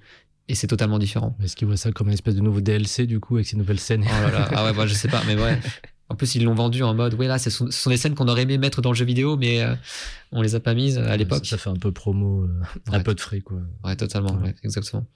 [0.48, 3.18] et c'est totalement différent Est-ce qu'ils voient ça comme une espèce de nouveau DLC, du
[3.20, 4.04] coup, avec ces nouvelles scènes?
[4.06, 5.58] Oh là là, ah ouais, bah, je sais pas, mais ouais.
[6.10, 8.14] En plus, ils l'ont vendu en mode, oui, là, ce sont, ce sont des scènes
[8.14, 9.74] qu'on aurait aimé mettre dans le jeu vidéo, mais euh,
[10.32, 11.46] on les a pas mises à l'époque.
[11.46, 12.60] Ça, ça fait un peu promo, euh,
[12.92, 13.56] un peu de frais, quoi.
[13.84, 14.48] Ouais, totalement, Ouais.
[14.48, 15.06] ouais, exactement.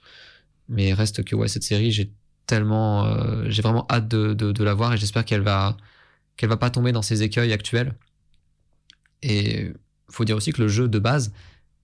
[0.67, 2.11] Mais reste que, ouais, cette série, j'ai
[2.47, 5.77] tellement, euh, j'ai vraiment hâte de, de, de la voir et j'espère qu'elle va,
[6.39, 7.93] qu'elle va pas tomber dans ses écueils actuels.
[9.21, 9.73] Et
[10.09, 11.33] faut dire aussi que le jeu de base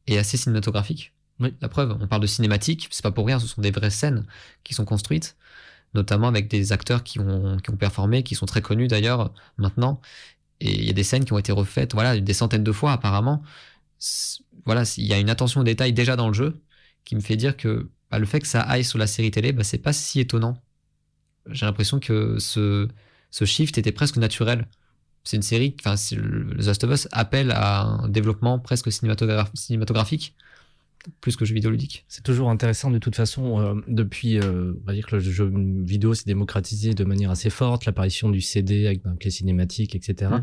[0.07, 1.11] est assez cinématographique.
[1.41, 1.53] Oui.
[1.59, 4.25] La preuve, on parle de cinématique, c'est pas pour rien, ce sont des vraies scènes
[4.63, 5.35] qui sont construites,
[5.93, 9.99] notamment avec des acteurs qui ont, qui ont performé, qui sont très connus d'ailleurs maintenant.
[10.61, 12.93] Et il y a des scènes qui ont été refaites, voilà, des centaines de fois
[12.93, 13.43] apparemment.
[14.63, 16.61] Voilà, il y a une attention au détail déjà dans le jeu
[17.03, 19.51] qui me fait dire que bah, le fait que ça aille sur la série télé,
[19.51, 20.63] bah, c'est pas si étonnant.
[21.49, 22.87] J'ai l'impression que ce,
[23.37, 24.65] ce shift était presque naturel.
[25.25, 30.35] C'est une série, enfin, The Last of Us appelle à un développement presque cinématograph- cinématographique.
[31.21, 32.05] Plus que jeu vidéo ludique.
[32.07, 33.59] C'est toujours intéressant de toute façon.
[33.59, 35.51] euh, depuis, euh, on va dire que le jeu
[35.83, 40.31] vidéo s'est démocratisé de manière assez forte, l'apparition du CD avec, ben, les cinématiques, etc.
[40.31, 40.41] Mm.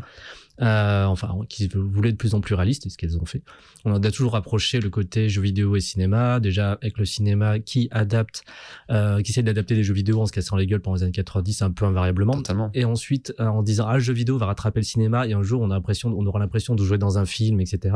[0.61, 3.41] Euh, enfin, qui voulaient de plus en plus réalistes, et ce qu'elles ont fait.
[3.85, 6.39] On a toujours rapproché le côté jeu vidéo et cinéma.
[6.39, 8.43] Déjà avec le cinéma qui adapte,
[8.91, 11.11] euh, qui essaie d'adapter les jeux vidéo en se cassant les gueules pendant les années
[11.11, 12.33] 90 un peu invariablement.
[12.33, 12.69] Totalement.
[12.75, 15.41] Et ensuite, euh, en disant ah le jeu vidéo va rattraper le cinéma et un
[15.41, 17.95] jour on a l'impression, on aura l'impression de jouer dans un film, etc.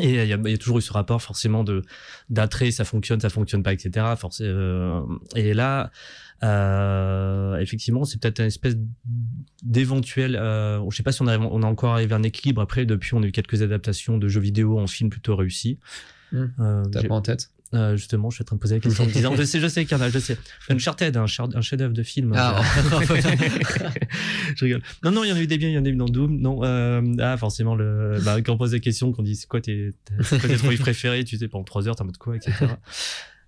[0.00, 1.82] Et il y, a- il y a toujours eu ce rapport forcément de
[2.30, 4.06] d'attrait, ça fonctionne, ça fonctionne pas, etc.
[4.16, 5.00] Forcé- euh,
[5.34, 5.90] et là,
[6.44, 8.76] euh, effectivement, c'est peut-être une espèce
[9.62, 10.36] d'éventuel.
[10.36, 12.60] Euh, je sais pas si on, arrive, on a encore arrivé à un équilibre.
[12.62, 15.78] Après, depuis, on a eu quelques adaptations de jeux vidéo en film plutôt réussis.
[16.32, 16.46] Hmm.
[16.60, 17.50] Euh, T'as pas en tête?
[17.74, 19.60] Euh, justement, je suis en train de poser la question en me disant, je sais,
[19.60, 20.38] je sais, Carnal, je sais.
[20.70, 22.32] Uncharted, un, un chef-d'œuvre de film.
[22.34, 22.62] Ah,
[24.56, 24.82] je rigole.
[25.04, 26.06] Non, non, il y en a eu des biens, il y en a eu dans
[26.08, 26.38] Doom.
[26.40, 29.60] Non, euh, ah, forcément, le, bah, quand on pose des questions, qu'on dit c'est quoi
[29.60, 29.92] tes,
[30.28, 32.52] quoi tes trucs préférés, tu sais, pendant 3 heures, t'es en mode quoi, etc.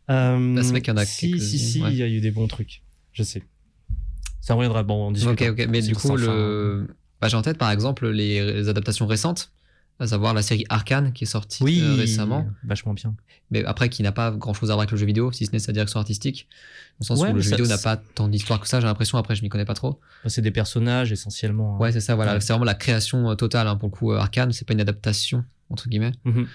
[0.08, 1.92] Euh, Bah, c'est vrai qu'il y en a Si, si, si, ouais.
[1.92, 2.82] il y a eu des bons trucs.
[3.12, 3.44] Je sais.
[4.40, 5.30] Ça reviendra, bon, on discute.
[5.40, 5.66] Ok, ok.
[5.68, 6.88] Mais du coup, le...
[7.20, 9.52] bah, j'ai en tête par exemple les, les adaptations récentes,
[10.00, 13.14] à savoir la série Arcane qui est sortie Oui, euh, récemment, Vachement bien.
[13.50, 15.52] mais après qui n'a pas grand chose à voir avec le jeu vidéo, si ce
[15.52, 16.48] n'est sa direction artistique.
[16.98, 18.66] Dans le sens Ouais, où le mais jeu ça- vidéo n'a pas tant d'histoire que
[18.68, 20.00] ça, j'ai l'impression, après je m'y connais pas trop.
[20.26, 21.76] C'est des personnages essentiellement.
[21.76, 21.78] hein.
[21.78, 22.34] Ouais, c'est ça, voilà.
[22.34, 22.40] Ouais.
[22.40, 24.80] C'est vraiment la création euh, totale, hein, pour le coup, euh, Arcane, c'est pas une
[24.80, 26.12] adaptation, entre guillemets.
[26.24, 26.46] Mhm.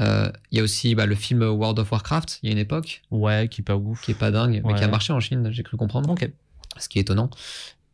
[0.00, 2.58] Euh, Il y a aussi bah, le film World of Warcraft, il y a une
[2.58, 4.00] époque, Ouais, qui est pas ouf.
[4.02, 6.08] qui est pas dingue, mais qui a marché en Chine, j'ai cru comprendre.
[6.10, 6.30] Ok.
[6.78, 7.28] ce qui est étonnant.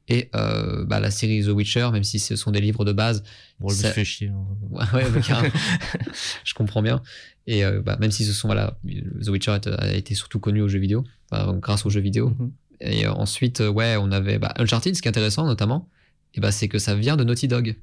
[0.09, 3.23] Et euh, bah, la série The Witcher, même si ce sont des livres de base,
[3.61, 4.29] Bon, Ça- fait chier.
[4.29, 4.47] hein.
[4.71, 5.21] ouais, ouais,
[6.45, 7.03] je comprends bien.
[7.47, 10.69] Et euh, bah, même si ce sont, voilà, The Witcher a- été surtout connu aux
[10.69, 12.31] jeux vidéo, grâce aux jeux vidéo.
[12.31, 12.53] Mhm.
[12.81, 15.89] Et euh, ensuite, ouais, on avait bah, Uncharted, ce qui est intéressant notamment,
[16.35, 17.77] et bah, c'est que ça vient de Naughty Dog,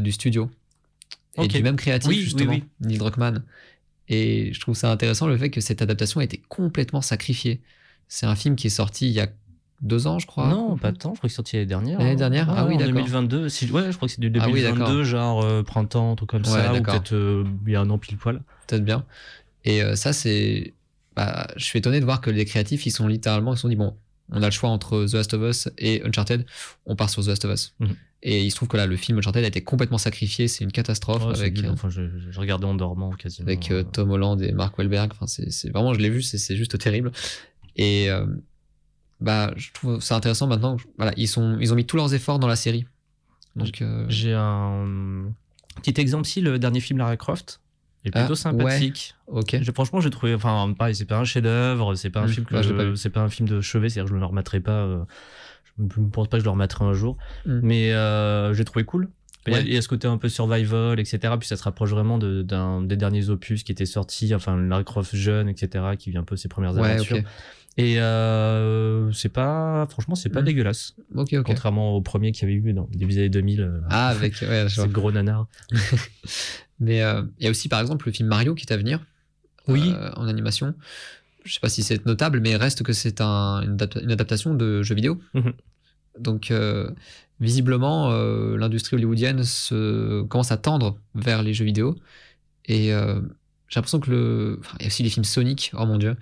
[0.00, 0.50] du studio.
[1.36, 1.48] Et Ok.
[1.50, 2.64] du même créatif, Oui, oui, justement, oui.
[2.80, 3.44] Neil Druckmann.
[4.08, 7.60] Et je trouve ça intéressant le fait que cette adaptation a été complètement sacrifiée.
[8.08, 9.28] C'est un film qui est sorti il y a
[9.80, 10.48] deux ans, je crois.
[10.48, 11.14] Non, pas tant.
[11.14, 11.98] Je crois qu'il est sorti l'année dernière.
[11.98, 12.16] L'année hein.
[12.16, 12.94] dernière Ah oui, d'accord.
[12.94, 13.48] 2022.
[13.48, 16.30] Si- Ouais, je crois que c'est du Ah oui, 2022, genre euh, printemps, un truc
[16.30, 18.42] comme Ouais, ça, ou peut-être euh, il y a un an pile poil.
[18.66, 19.04] peut-être bien.
[19.64, 20.74] Et euh, ça, c'est.
[21.16, 23.68] Bah, je suis étonné de voir que les créatifs, ils sont littéralement, ils se sont
[23.68, 23.96] dit, bon,
[24.30, 26.44] on a le choix entre The Last of Us et Uncharted,
[26.86, 27.74] on part sur The Last of Us.
[27.80, 27.88] Mhm.
[28.24, 30.72] Et il se trouve que là, le film Uncharted a été complètement sacrifié, c'est une
[30.72, 33.46] catastrophe avec, euh, Enfin, je, je regardais en dormant quasiment.
[33.46, 35.10] avec euh, Tom Holland et Mark Wahlberg.
[35.12, 37.12] Enfin, c'est c'est- vraiment, je l'ai vu, c'est c'est juste terrible.
[37.76, 38.26] Et euh,
[39.20, 40.76] bah, je trouve ça intéressant maintenant.
[40.96, 42.86] Voilà, ils, sont, ils ont mis tous leurs efforts dans la série.
[43.56, 45.32] Donc, euh, J'ai un
[45.82, 47.60] petit exemple si le dernier film Lara Croft
[48.04, 49.14] est Ah, plutôt sympathique.
[49.26, 49.58] ok.
[49.60, 50.34] Je- franchement, j'ai trouvé.
[50.34, 52.96] Enfin, pareil, c'est pas un chef-d'œuvre, c'est pas un Mm, film ouais, vu.
[52.96, 54.72] c'est pas un film de chevet, c'est-à-dire que je ne le remettrai pas.
[54.72, 55.04] euh,
[55.78, 57.16] je ne pense pas que je le remettrai un jour,
[57.46, 57.60] Mm.
[57.62, 59.08] mais euh, j'ai trouvé cool.
[59.46, 59.64] Il y a- Ouais.
[59.66, 61.18] il y, a ce côté un peu survival, etc.
[61.38, 64.84] Puis ça se rapproche vraiment de- d'un des derniers opus qui étaient sortis, enfin Lara
[64.84, 65.84] Croft jeune, etc.
[65.98, 67.22] Qui vit un peu ses premières Ouais, aventures.
[67.80, 70.46] Et euh, c'est pas, franchement, c'est pas Mm.
[70.46, 70.94] dégueulasse.
[71.44, 73.60] Contrairement au premier qu'il y avait eu dans les début des années 2000.
[73.62, 74.34] euh, Ah, avec.
[74.42, 75.46] Ouais, gros nanar.
[76.80, 79.00] Mais euh, il y a aussi par exemple le film Mario qui est à venir.
[79.68, 79.92] Oui.
[79.94, 80.74] euh, en animation.
[81.44, 84.54] Je sais pas si c'est notable, mais reste que c'est un, une, adap- une adaptation
[84.54, 85.20] de jeux vidéo.
[85.34, 85.52] Mhm.
[86.18, 86.52] Donc
[87.40, 88.10] visiblement,
[88.56, 91.96] l'industrie hollywoodienne se commence à tendre vers les jeux vidéo.
[92.66, 92.90] Et
[93.68, 94.56] j'ai l'impression que le.
[94.60, 96.16] enfin, il y a aussi les films Sonic, oh mon dieu.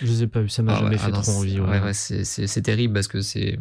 [0.00, 1.60] Je les ai pas vus, ça m'a Ah jamais ouais, fait ah non, trop envie.
[1.60, 1.80] ouais, ouais.
[1.80, 3.58] ouais, c'est- terrible parce que c'est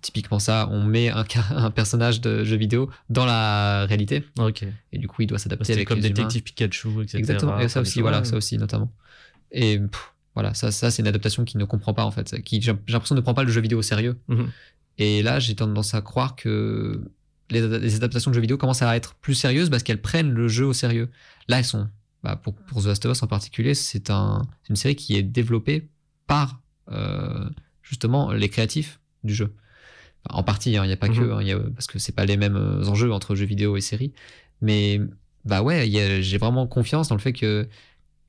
[0.00, 0.68] typiquement ça.
[0.70, 4.64] On met un, un personnage de jeu vidéo dans la réalité Ok.
[4.92, 6.14] et du coup il doit s'adapter avec comme les humains.
[6.14, 7.18] Détective Pikachu, etc.
[7.18, 7.58] Exactement.
[7.60, 8.90] Et ça aussi, voilà, ça aussi notamment.
[9.52, 12.60] Et pff, voilà, ça, ça c'est une adaptation qui ne comprend pas en fait, qui
[12.62, 14.16] j'ai l'impression ne prend pas le jeu vidéo au sérieux.
[14.28, 14.50] Mhm.
[14.98, 17.00] Et là, j'ai tendance à croire que
[17.50, 20.66] les adaptations de jeux vidéo commencent à être plus sérieuses parce qu'elles prennent le jeu
[20.66, 21.08] au sérieux.
[21.46, 21.88] Là, elles sont,
[22.28, 25.16] bah, pour, pour The Last of Us en particulier, c'est un, c'est une série qui
[25.16, 25.88] est développée
[26.26, 26.60] par
[26.90, 27.48] euh,
[27.82, 29.54] justement les créatifs du jeu.
[30.24, 31.32] Enfin, en partie, hein, il n'y a pas que, Mhm.
[31.32, 33.80] hein, y a- parce que c'est pas les mêmes euh, enjeux entre jeux vidéo et
[33.80, 34.12] séries.
[34.60, 35.00] Mais
[35.44, 35.88] bah ouais,
[36.22, 37.68] j'ai vraiment confiance dans le fait que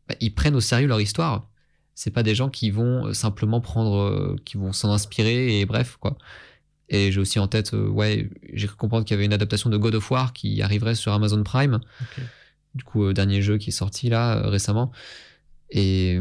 [0.08, 1.48] bah, ils prennent au sérieux leur histoire.
[1.96, 5.98] C'est pas des gens qui vont euh, simplement prendre, qui vont s'en inspirer et bref
[6.00, 6.18] quoi.
[6.92, 9.70] Et j'ai aussi en tête, euh, ouais, j'ai cru comprendre qu'il y avait une adaptation
[9.70, 11.80] de God of War qui arriverait sur Amazon Prime.
[12.76, 14.92] Du coup, euh, dernier jeu qui est sorti là euh, récemment.
[15.72, 16.20] Et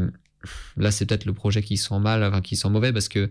[0.77, 3.29] là, c'est peut-être le projet qui sent mal, enfin qui sent mauvais parce que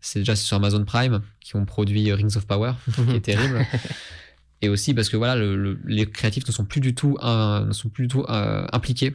[0.00, 3.64] c'est déjà sur Amazon Prime qui ont produit Rings of Power, qui est terrible.
[4.62, 7.64] Et aussi parce que voilà, le- le- les créatifs ne sont plus du tout, euh,
[7.66, 9.14] ne sont plus du tout euh, impliqués.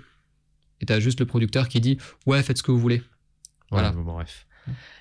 [0.81, 3.01] Et t'as juste le producteur qui dit ouais, faites ce que vous voulez.
[3.71, 3.91] Voilà.
[3.91, 4.45] Bon, bref.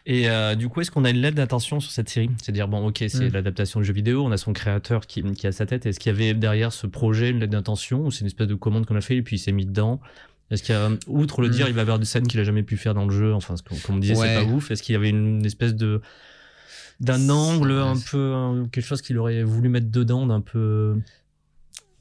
[0.06, 2.30] Et euh, du coup, est-ce qu'on a une lettre d'attention sur cette série?
[2.42, 3.32] C'est-à-dire, bon, ok, c'est Mm.
[3.34, 5.84] l'adaptation de jeu vidéo, on a son créateur qui, qui a sa tête.
[5.86, 8.54] Est-ce qu'il y avait derrière ce projet une lettre d'intention ou c'est une espèce de
[8.54, 10.00] commande qu'on a fait et puis il s'est mis dedans?
[10.50, 11.52] Est-ce qu'il y a, outre le Mm.
[11.52, 13.32] dire, il va y avoir des scènes qu'il a jamais pu faire dans le jeu,
[13.34, 13.54] enfin,
[13.86, 14.26] comme on disait, Ouais.
[14.26, 14.70] c'est pas ouf.
[14.70, 16.00] Est-ce qu'il y avait une espèce de
[16.98, 20.98] d'un angle un peu un- quelque chose qu'il aurait voulu mettre dedans d'un peu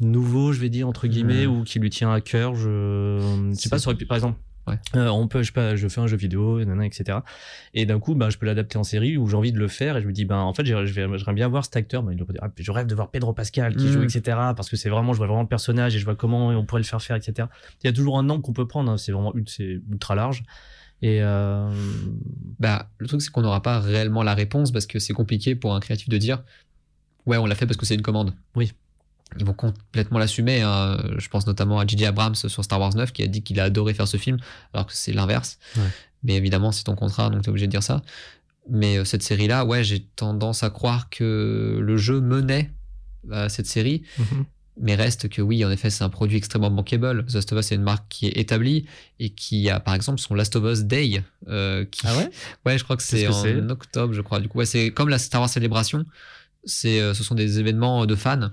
[0.01, 1.51] nouveau je vais dire entre guillemets Mm.
[1.51, 2.55] ou qui lui tient à cœur?
[2.55, 4.37] Je je sais pas ça aurait pu par exemple
[4.69, 4.77] Ouais.
[4.95, 7.19] euh, on peut je sais pas je fais un jeu vidéo nanana, etc
[7.73, 9.97] et d'un coup bah, je peux l'adapter en série où j'ai envie de le faire
[9.97, 12.27] et je me dis ben en fait j'aimerais bien voir cet acteur ben, il doit
[12.29, 13.91] dire, ah, je rêve de voir Pedro Pascal qui Mm.
[13.91, 14.21] joue etc
[14.55, 16.81] parce que c'est vraiment je vois vraiment le personnage et je vois comment on pourrait
[16.81, 17.47] le faire faire etc
[17.83, 20.43] il y a toujours un angle qu'on peut prendre hein, c'est vraiment ultra large
[21.01, 21.71] et euh,
[22.59, 25.73] Bah, le truc, c'est qu'on n'aura pas réellement la réponse parce que c'est compliqué pour
[25.73, 26.43] un créatif de dire
[27.25, 28.33] Ouais, on l'a fait parce que c'est une commande.
[28.55, 28.73] Oui.
[29.37, 30.61] Ils vont complètement l'assumer.
[30.61, 30.97] hein.
[31.17, 32.05] Je pense notamment à J.J.
[32.05, 34.37] Abrams sur Star Wars 9 qui a dit qu'il a adoré faire ce film,
[34.73, 35.59] alors que c'est l'inverse.
[35.77, 35.83] Ouais.
[36.23, 38.01] Mais évidemment, c'est ton contrat, donc tu es obligé de dire ça.
[38.69, 42.71] Mais euh, cette série-là, ouais, j'ai tendance à croire que le jeu menait
[43.31, 44.03] à cette série.
[44.17, 44.45] mhm.
[44.81, 47.25] Mais reste que oui, en effet, c'est un produit extrêmement bankable.
[47.25, 48.85] The Last of Us, c'est une marque qui est établie
[49.19, 51.21] et qui a, par exemple, son Last of Us Day.
[51.49, 52.01] euh, qui...
[52.05, 52.29] ah ouais?
[52.65, 54.39] Ouais, je crois que c'est en octobre, je crois.
[54.39, 56.05] Du coup, ouais, c'est comme la Star Wars Célébration.
[56.63, 58.51] C'est, euh, ce sont des événements de fans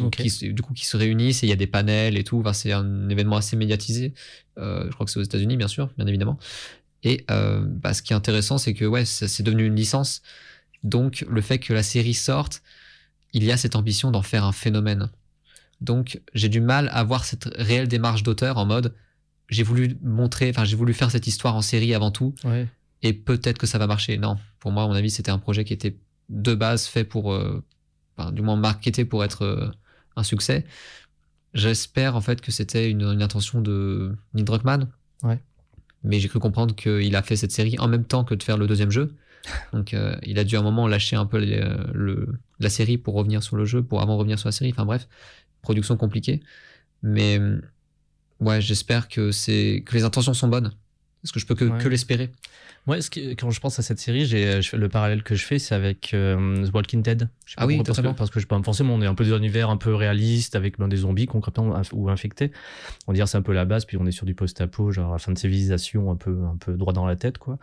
[0.00, 0.16] Ok.
[0.16, 2.38] qui, du coup, qui se réunissent et il y a des panels et tout.
[2.38, 4.14] Enfin, c'est un événement assez médiatisé.
[4.58, 6.38] Euh, je crois que c'est aux États-Unis, bien sûr, bien évidemment.
[7.02, 10.22] Et euh, bah, ce qui est intéressant, c'est que ouais, c'est devenu une licence.
[10.84, 12.62] Donc, le fait que la série sorte,
[13.32, 15.10] il y a cette ambition d'en faire un phénomène.
[15.80, 18.94] Donc, j'ai du mal à voir cette réelle démarche d'auteur en mode
[19.48, 22.68] j'ai voulu montrer, enfin, j'ai voulu faire cette histoire en série avant tout ouais
[23.02, 24.18] et peut-être que ça va marcher.
[24.18, 25.96] Non, pour moi, à mon avis, c'était un projet qui était
[26.28, 27.64] de base fait pour, euh,
[28.20, 29.68] enfin, du moins marketé pour être euh,
[30.16, 30.64] un succès.
[31.54, 34.88] J'espère en fait que c'était une, une intention de Neil Druckmann.
[35.22, 35.38] Ouais.
[36.04, 38.56] Mais j'ai cru comprendre qu'il a fait cette série en même temps que de faire
[38.56, 39.14] le deuxième jeu.
[39.72, 42.28] Donc euh, il a dû à un moment lâcher un peu les- le,
[42.60, 44.70] la série pour revenir sur le jeu, pour avant revenir sur la série.
[44.70, 45.08] Enfin bref,
[45.62, 46.40] production compliquée.
[47.02, 47.60] Mais euh,
[48.40, 49.30] ouais, j'espère que,
[49.80, 50.72] que les intentions sont bonnes.
[51.22, 51.82] Parce que je peux que, Ouais.
[51.82, 52.30] que l'espérer?
[52.86, 52.96] Moi,
[53.38, 56.12] quand je pense à cette série, j'ai, je le parallèle que je fais, c'est avec
[56.14, 57.28] euh, The Walking Dead.
[57.44, 59.24] Je sais Ah oui, parce que, parce que je pense forcément, on est un peu
[59.24, 62.52] des univers un peu réalistes avec ben, des zombies concrètement ou infectés.
[63.06, 65.18] On dirait c'est un peu la base, puis on est sur du post-apo, genre la
[65.18, 67.58] fin de civilisation, un peu, un peu droit dans la tête, quoi.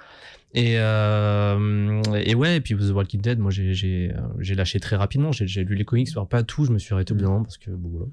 [0.53, 5.31] Et, euh, et ouais, et puis The Walking Dead, moi j'ai, euh, lâché très rapidement.
[5.31, 7.57] J'ai, lu les comics, pas tout, je me suis arrêté au bout d'un moment parce
[7.57, 8.05] que bon, voilà.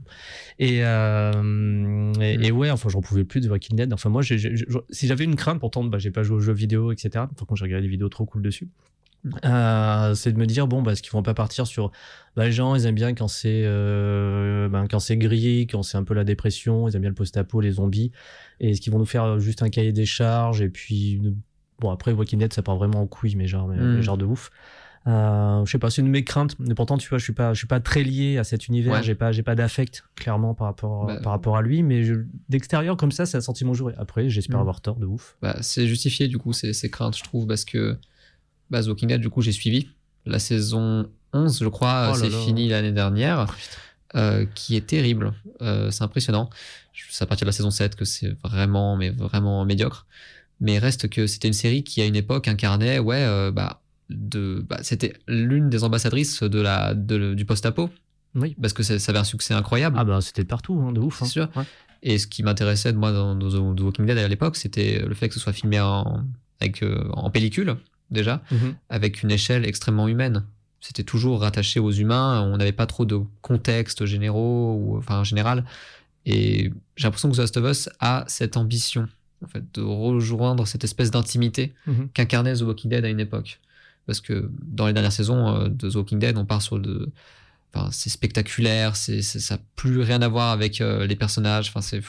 [0.58, 3.92] Et, euh, et, et ouais, enfin, j'en pouvais plus de The Walking Dead.
[3.92, 7.26] Enfin, moi, si j'avais une crainte, pourtant, bah, j'ai pas joué aux jeux vidéo, etc.
[7.36, 8.68] Contre, j'ai regardé des vidéos trop cool dessus.
[9.46, 11.90] Euh, c'est de me dire bon bah est-ce qu'ils vont pas partir sur
[12.36, 15.96] bah, les gens ils aiment bien quand c'est euh, ben, quand c'est gris quand c'est
[15.96, 18.12] un peu la dépression ils aiment bien le post-apo les zombies
[18.60, 21.22] et est-ce qu'ils vont nous faire juste un cahier des charges et puis
[21.80, 23.94] bon après Walking Dead ça part vraiment en couille mais genre mais, Mm.
[23.96, 24.50] mais genre de ouf
[25.06, 27.32] euh, je sais pas c'est une de mes craintes mais pourtant tu vois je suis
[27.34, 29.02] pas je suis pas très lié à cet univers Ouais.
[29.02, 32.02] j'ai pas j'ai pas d'affect clairement par rapport Bah, par rapport à lui mais
[32.48, 34.60] d'extérieur comme ça c'est un sentiment joué après j'espère Mm.
[34.60, 37.64] avoir tort de ouf Bah, c'est justifié du coup ces, ces craintes, je trouve, parce
[37.66, 37.98] que
[38.70, 39.88] bah, The Walking Dead, du coup, j'ai suivi
[40.24, 43.46] la saison 11, je crois, Oh c'est fini l'année dernière,
[44.14, 45.34] euh, qui est terrible.
[45.60, 46.48] Euh, c'est impressionnant.
[47.10, 50.06] C'est à partir de la saison 7 que c'est vraiment, mais vraiment médiocre.
[50.60, 54.64] Mais reste que c'était une série qui, à une époque, incarnait, ouais, euh, bah, de,
[54.68, 57.90] bah, c'était l'une des ambassadrices de la, de- du post-apo,
[58.34, 59.96] oui parce que ça, ça avait un succès incroyable.
[59.98, 61.28] ah bah c'était de partout hein, de ouf C'est hein.
[61.28, 61.48] sûr.
[61.56, 61.64] Ouais.
[62.02, 65.28] Et ce qui m'intéressait de moi dans, The Walking Dead à l'époque, c'était le fait
[65.28, 66.22] que ce soit filmé en,
[66.60, 67.76] avec, euh, en pellicule,
[68.10, 68.74] déjà, Mhm.
[68.90, 70.44] avec une échelle extrêmement humaine.
[70.82, 75.64] C'était toujours rattaché aux humains, on n'avait pas trop de contexte généraux, ou, enfin général.
[76.26, 79.08] Et j'ai l'impression que The Last of Us a cette ambition,
[79.42, 82.08] en fait, de rejoindre cette espèce d'intimité Mhm.
[82.12, 83.60] qu'incarnait The Walking Dead à une époque.
[84.06, 87.10] Parce que dans les dernières saisons euh, de The Walking Dead, on part sur de.
[87.72, 91.68] Enfin, c'est spectaculaire, c'est, ça n'a plus rien à voir avec euh, les personnages.
[91.68, 92.02] Enfin, c'est.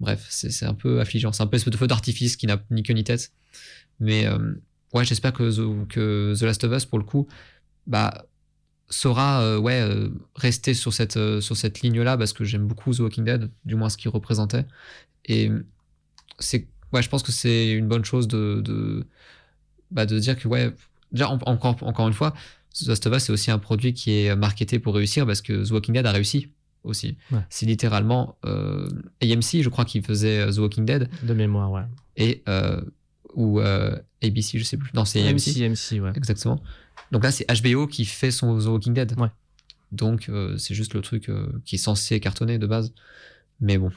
[0.00, 1.32] Bref, c'est, un peu affligeant.
[1.32, 3.32] C'est un peu espèce feu d'artifice qui n'a ni queue ni tête.
[4.00, 4.54] Mais euh,
[4.94, 7.28] ouais, j'espère que The, que The Last of Us, pour le coup,
[7.86, 8.26] bah,
[8.88, 9.86] saura ouais,
[10.36, 13.90] rester sur cette, sur cette ligne-là parce que j'aime beaucoup The Walking Dead, du moins
[13.90, 14.64] ce qu'il représentait.
[15.26, 15.50] Et
[16.38, 19.06] c'est, ouais, je pense que c'est une bonne chose de, de,
[19.90, 20.74] bah, de dire que, ouais,
[21.12, 22.34] déjà, en- encore, encore une fois,
[22.74, 25.66] The Last of Us, c'est aussi un produit qui est marketé pour réussir parce que
[25.66, 26.48] The Walking Dead a réussi
[26.84, 27.16] aussi.
[27.32, 27.40] Ouais.
[27.50, 28.88] C'est littéralement euh,
[29.22, 31.82] AMC, je crois, qui faisait euh, The Walking Dead de mémoire ouais
[32.16, 32.80] et euh,
[33.34, 34.90] ou euh, ABC, je sais plus.
[34.94, 35.34] Non, c'est AMC.
[35.56, 36.60] MC MC ouais Exactement.
[37.12, 39.14] Donc là, c'est HBO qui fait son The Walking Dead.
[39.18, 39.28] Ouais.
[39.92, 41.28] Donc c'est juste le truc
[41.64, 42.92] qui est censé cartonner de base.
[43.60, 43.90] Mais bon.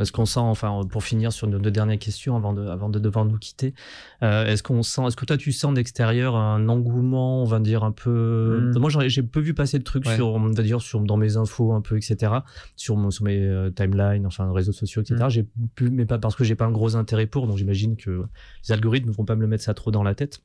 [0.00, 2.98] Est-ce qu'on sent, enfin, pour finir sur nos deux dernières questions avant de, avant de
[2.98, 3.74] devoir nous quitter,
[4.22, 7.84] euh, est-ce qu'on sent, est-ce que toi tu sens d'extérieur un engouement, on va dire
[7.84, 8.72] un peu.
[8.74, 8.78] Mm.
[8.78, 10.16] Moi, j'ai peu vu passer de trucs Ouais.
[10.16, 12.32] sur, on va dire sur dans mes infos un peu, etc.
[12.76, 15.24] Sur, mon- sur mes euh, timelines, enfin réseaux sociaux, etc.
[15.26, 15.30] Mm.
[15.30, 18.22] J'ai pu, mais pas parce que j'ai pas un gros intérêt pour, donc j'imagine que
[18.66, 20.40] les algorithmes ne vont pas me le mettre ça trop dans la tête.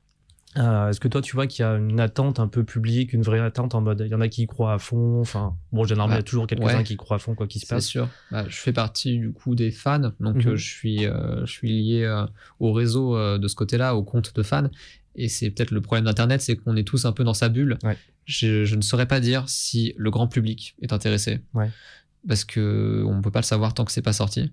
[0.57, 3.23] Euh, Est-ce que toi, tu vois qu'il y a une attente un peu publique, une
[3.23, 5.83] vraie attente en mode, il y en a qui y croient à fond, enfin, bon,
[5.83, 6.23] généralement, il y a Ouais.
[6.23, 6.83] toujours quelques-uns Ouais.
[6.83, 7.85] qui y croient à fond, quoi qu'il se C'est passe.
[7.85, 8.07] sûr.
[8.31, 10.47] Bah, je fais partie du coup des fans, donc Mhm.
[10.47, 12.25] euh, je suis euh, je suis lié
[12.59, 14.69] au réseau de ce côté-là, au compte de fans.
[15.17, 17.77] Et c'est peut-être le problème d'Internet, c'est qu'on est tous un peu dans sa bulle.
[17.83, 17.97] Ouais.
[18.25, 21.69] Je, je ne saurais pas dire si le grand public est intéressé, Ouais.
[22.27, 24.51] parce que on ne peut pas le savoir tant que c'est pas sorti.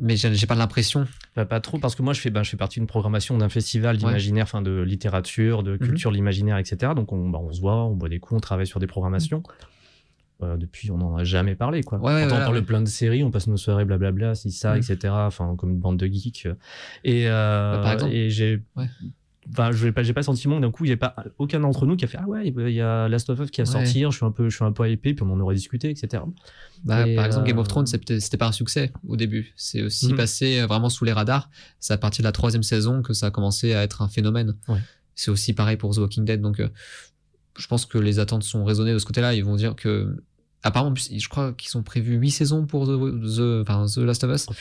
[0.00, 1.06] Mais j'ai pas l'impression.
[1.34, 3.96] Pas trop, parce que moi, je fais, ben, je fais partie d'une programmation d'un festival
[3.98, 6.92] d'imaginaire, enfin, de littérature, de culture, l'imaginaire, etc.
[6.96, 9.42] Donc, on, bah, on se voit, on boit des coups, on travaille sur des programmations.
[10.42, 11.98] Euh, depuis, on n'en a jamais parlé, quoi.
[11.98, 12.54] Ouais, ouais, on ouais.
[12.60, 14.78] de plein de séries, on passe nos soirées, blablabla, si ça, Mhm.
[14.78, 15.12] etc.
[15.14, 16.48] Enfin, comme une bande de geeks.
[17.04, 18.62] Et, euh, Bah, et j'ai.
[19.52, 21.60] Enfin, je n'ai pas, j'ai pas sentiment que d'un coup, il n'y a pas aucun
[21.60, 23.64] d'entre nous qui a fait Ah ouais, il y a Last of Us qui a
[23.64, 23.70] Ouais.
[23.70, 25.88] sorti, je suis un peu, je suis un peu hypé, puis on en aurait discuté,
[25.90, 26.22] etc.
[26.84, 29.52] Bah, Et, par exemple, Game euh, of Thrones, c'était pas un succès au début.
[29.56, 30.16] C'est aussi Mhm.
[30.16, 31.48] passé euh, vraiment sous les radars.
[31.78, 34.56] C'est à partir de la troisième saison que ça a commencé à être un phénomène.
[34.68, 34.78] Ouais.
[35.14, 36.40] C'est aussi pareil pour The Walking Dead.
[36.42, 36.68] Donc, euh,
[37.58, 39.34] je pense que les attentes sont raisonnées de ce côté-là.
[39.34, 40.22] Ils vont dire que.
[40.62, 44.34] Apparemment, je crois qu'ils ont prévu 8 saisons pour The, The, enfin, The Last of
[44.34, 44.46] Us.
[44.50, 44.52] Oh,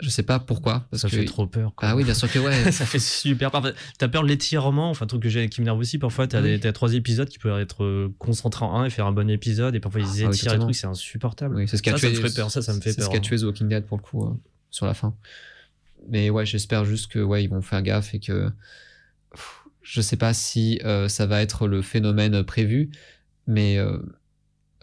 [0.00, 0.86] Je sais pas pourquoi.
[0.90, 1.16] Parce ça que...
[1.16, 1.72] fait trop peur.
[1.74, 1.88] Quoi.
[1.88, 2.70] Ah oui, bien sûr que ouais.
[2.72, 3.72] ça fait super peur.
[3.98, 5.98] T'as peur de l'étirement, enfin, un truc que j'ai, qui m'énerve aussi.
[5.98, 6.48] Parfois, t'as, Oui.
[6.50, 9.30] des, t'as trois épisodes qui peuvent être euh, concentrés en un et faire un bon
[9.30, 10.66] épisode, et parfois ils Ah oui, étirent et totalement.
[10.66, 11.56] tout, c'est insupportable.
[11.56, 12.22] Oui, c'est ce qui a Ça, ça tué.
[12.22, 13.22] me fait peur, ça, ça me fait c'est ce peur, qui a hein.
[13.22, 14.34] tué The Walking Dead pour le coup euh,
[14.70, 15.14] sur la fin.
[16.08, 18.50] Mais ouais, j'espère juste que ouais, ils vont faire gaffe et que
[19.32, 22.90] pff, je sais pas si euh, ça va être le phénomène prévu,
[23.46, 23.98] mais euh,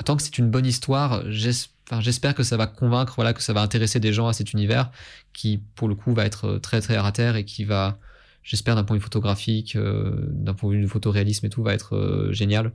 [0.05, 3.41] tant que c'est une bonne histoire, j'es- enfin, j'espère que ça va convaincre, voilà, que
[3.41, 4.91] ça va intéresser des gens à cet univers
[5.33, 7.97] qui, pour le coup, va être très très à terre et qui va,
[8.43, 11.63] j'espère, d'un point de vue photographique, euh, d'un point de vue du photoréalisme et tout,
[11.63, 12.71] va être euh, génial.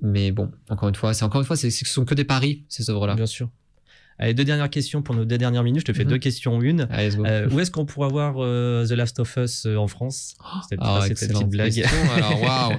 [0.00, 2.64] Mais bon, encore une fois, c'est encore une fois, c'est, ce sont que des paris
[2.68, 3.14] ces œuvres-là.
[3.14, 3.48] Bien sûr.
[4.20, 5.82] Allez, deux dernières questions pour nos deux dernières minutes.
[5.86, 6.10] Je te fais Mhm.
[6.10, 6.88] deux questions une.
[6.90, 7.16] Allez.
[7.18, 10.34] Euh, où est-ce qu'on pourra voir euh, The Last of Us euh, en France?
[10.68, 11.72] C'était Ah, c'était petite blague.
[11.72, 11.96] question.
[12.16, 12.72] Alors, waouh.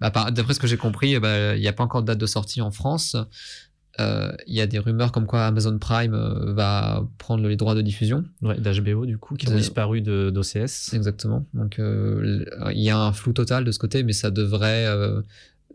[0.00, 2.18] Bah, par- D'après ce que j'ai compris, bah, il n'y a pas encore de date
[2.18, 3.16] de sortie en France.
[4.00, 7.74] Euh, Il y a des rumeurs comme quoi Amazon Prime euh, va prendre les droits
[7.74, 8.24] de diffusion.
[8.42, 10.92] Ouais, D'HBO, du coup, qui ont disparu d'OCS.
[10.94, 11.46] Exactement.
[11.54, 14.86] Donc, euh, il y a un flou total de ce côté, mais ça devrait.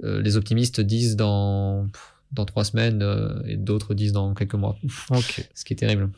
[0.03, 1.87] les optimistes disent dans,
[2.31, 3.03] dans trois semaines
[3.45, 4.77] et d'autres disent dans quelques mois.
[5.11, 5.47] Ok.
[5.53, 6.09] Ce qui est terrible.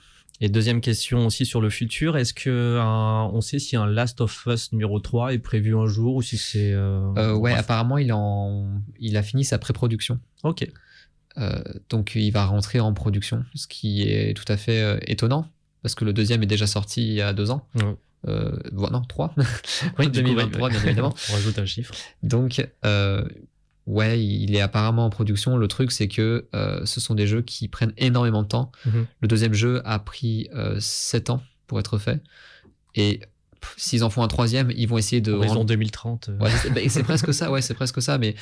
[0.44, 2.18] Et deuxième question aussi sur le futur.
[2.18, 5.86] Est-ce que un- on sait si un Last of Us numéro 3 est prévu un
[5.86, 6.76] jour ou si c'est.
[6.76, 7.60] ouais, bref.
[7.60, 8.68] apparemment, il, en,
[9.00, 10.20] il a fini sa pré-production.
[10.44, 10.68] Ok.
[11.38, 15.48] Euh, donc il va rentrer en production, ce qui est tout à fait euh, étonnant,
[15.82, 17.68] parce que le deuxième est déjà sorti il y a deux ans.
[17.76, 17.96] Ouais.
[18.28, 19.34] Euh, non, trois.
[19.98, 20.70] Oui, du coup, 2023, ouais.
[20.74, 21.14] bien évidemment.
[21.30, 21.94] On rajoute un chiffre.
[22.22, 22.66] Donc,
[23.88, 25.58] ouais, il est apparemment en production.
[25.58, 26.48] Le truc, c'est que
[26.86, 28.72] ce sont des jeux qui prennent énormément de temps.
[28.86, 29.06] Mhm.
[29.22, 32.22] Le deuxième jeu a pris 7 ans pour être fait.
[32.96, 33.22] Et
[33.78, 35.32] s'ils en font un troisième, ils vont essayer de...
[35.34, 36.30] Horizon rendre- 2030.
[36.30, 38.36] euh, Ouais, c'est bah, presque ça, ouais, c'est presque ça, mais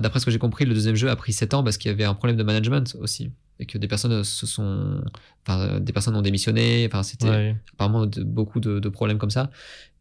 [0.00, 1.94] d'après ce que j'ai compris, le deuxième jeu a pris 7 ans parce qu'il y
[1.94, 3.30] avait un problème de management aussi.
[3.60, 5.02] Et que des personnes se sont.
[5.46, 7.56] Enfin, des personnes ont démissionné, enfin, c'était ouais.
[7.74, 9.50] apparemment de- beaucoup de, de problèmes comme ça.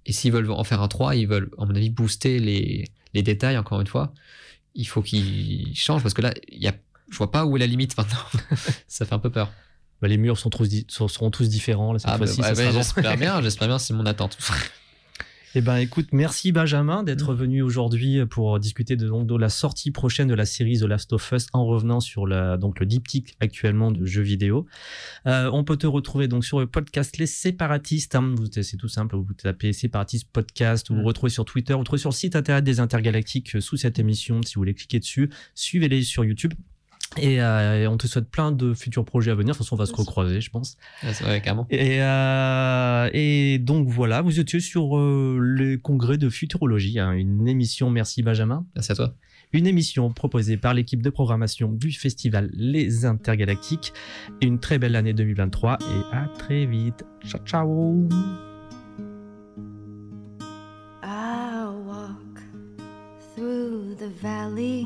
[0.06, 3.24] Et s'ils veulent en faire un 3, ils veulent, à mon avis, booster les, les
[3.24, 4.14] détails, encore une fois.
[4.76, 6.74] Il faut qu'ils changent parce que là, y a,
[7.10, 8.20] je vois pas où est la limite maintenant.
[8.88, 9.52] ça fait un peu peur.
[10.02, 11.96] Bah, les murs sont tous, seront tous différents.
[12.04, 12.72] Ah, bah, bah, bon.
[12.72, 14.38] j'espère bien, j'espère bien, c'est mon attente.
[15.60, 19.90] Eh ben, écoute, merci Benjamin d'être venu aujourd'hui pour discuter de, donc, de la sortie
[19.90, 23.36] prochaine de la série The Last of Us en revenant sur la, donc, le diptyque
[23.40, 24.68] actuellement de jeux vidéo.
[25.26, 28.14] Euh, on peut te retrouver donc sur le podcast Les Séparatistes.
[28.14, 28.36] hein.
[28.38, 31.06] Vous- c'est tout simple, vous tapez Séparatistes Podcast, vous vous Mm.
[31.08, 34.44] retrouvez sur Twitter, vous retrouvez sur le site internet des Intergalactiques euh, sous cette émission
[34.44, 35.32] si vous voulez cliquer dessus.
[35.56, 36.54] Suivez-les sur YouTube.
[37.22, 39.54] Et, euh, et on te souhaite plein de futurs projets à venir.
[39.54, 40.78] De toute façon, on va se recroiser, je pense.
[41.04, 41.66] Ouais, c'est vrai, carrément.
[41.70, 47.48] Et, euh, et donc voilà, vous étiez sur euh, le congrès de futurologie, hein, une
[47.48, 49.14] émission, merci Benjamin, Merci à toi.
[49.54, 53.94] une émission proposée par l'équipe de programmation du festival Les Intergalactiques.
[54.42, 57.04] Une très belle année 2023 et à très vite.
[57.26, 58.08] Ciao ciao
[61.04, 62.42] I walk
[63.36, 64.86] through the valley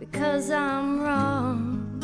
[0.00, 2.00] because I'm wrong.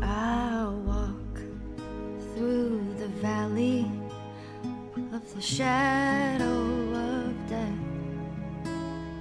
[0.00, 1.34] I walk
[2.34, 3.90] through the valley
[5.12, 6.62] of the shadow
[6.94, 8.68] of death,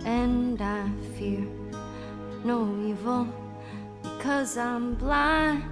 [0.06, 1.46] and I fear
[2.44, 3.28] no evil
[4.04, 5.64] because I'm blind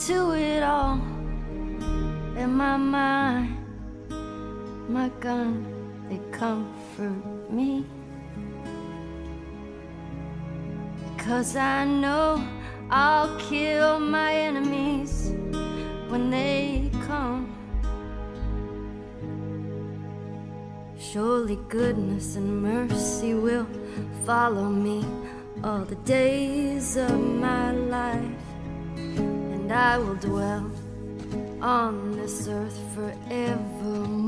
[0.00, 0.98] to it all
[2.36, 3.59] in my mind.
[4.90, 5.64] My gun,
[6.08, 7.86] they comfort me
[11.16, 12.44] because I know
[12.90, 15.32] I'll kill my enemies
[16.08, 17.54] when they come.
[20.98, 23.68] Surely goodness and mercy will
[24.26, 25.06] follow me
[25.62, 28.44] all the days of my life,
[28.96, 30.68] and I will dwell
[31.62, 34.19] on this earth forevermore.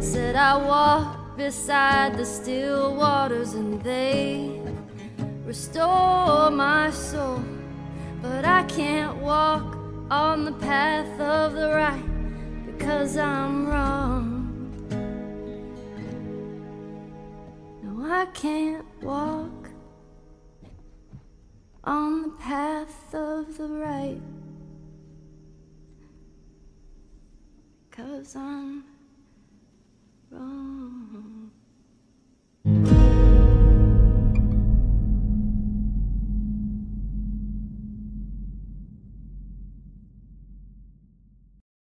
[0.00, 4.60] Said I walk beside the still waters, and they
[5.44, 7.42] restore my soul.
[8.20, 9.78] But I can't walk
[10.10, 14.50] on the path of the right because I'm wrong.
[17.82, 19.70] No, I can't walk
[21.84, 24.20] on the path of the right
[27.96, 28.84] because I'm
[30.30, 31.05] wrong.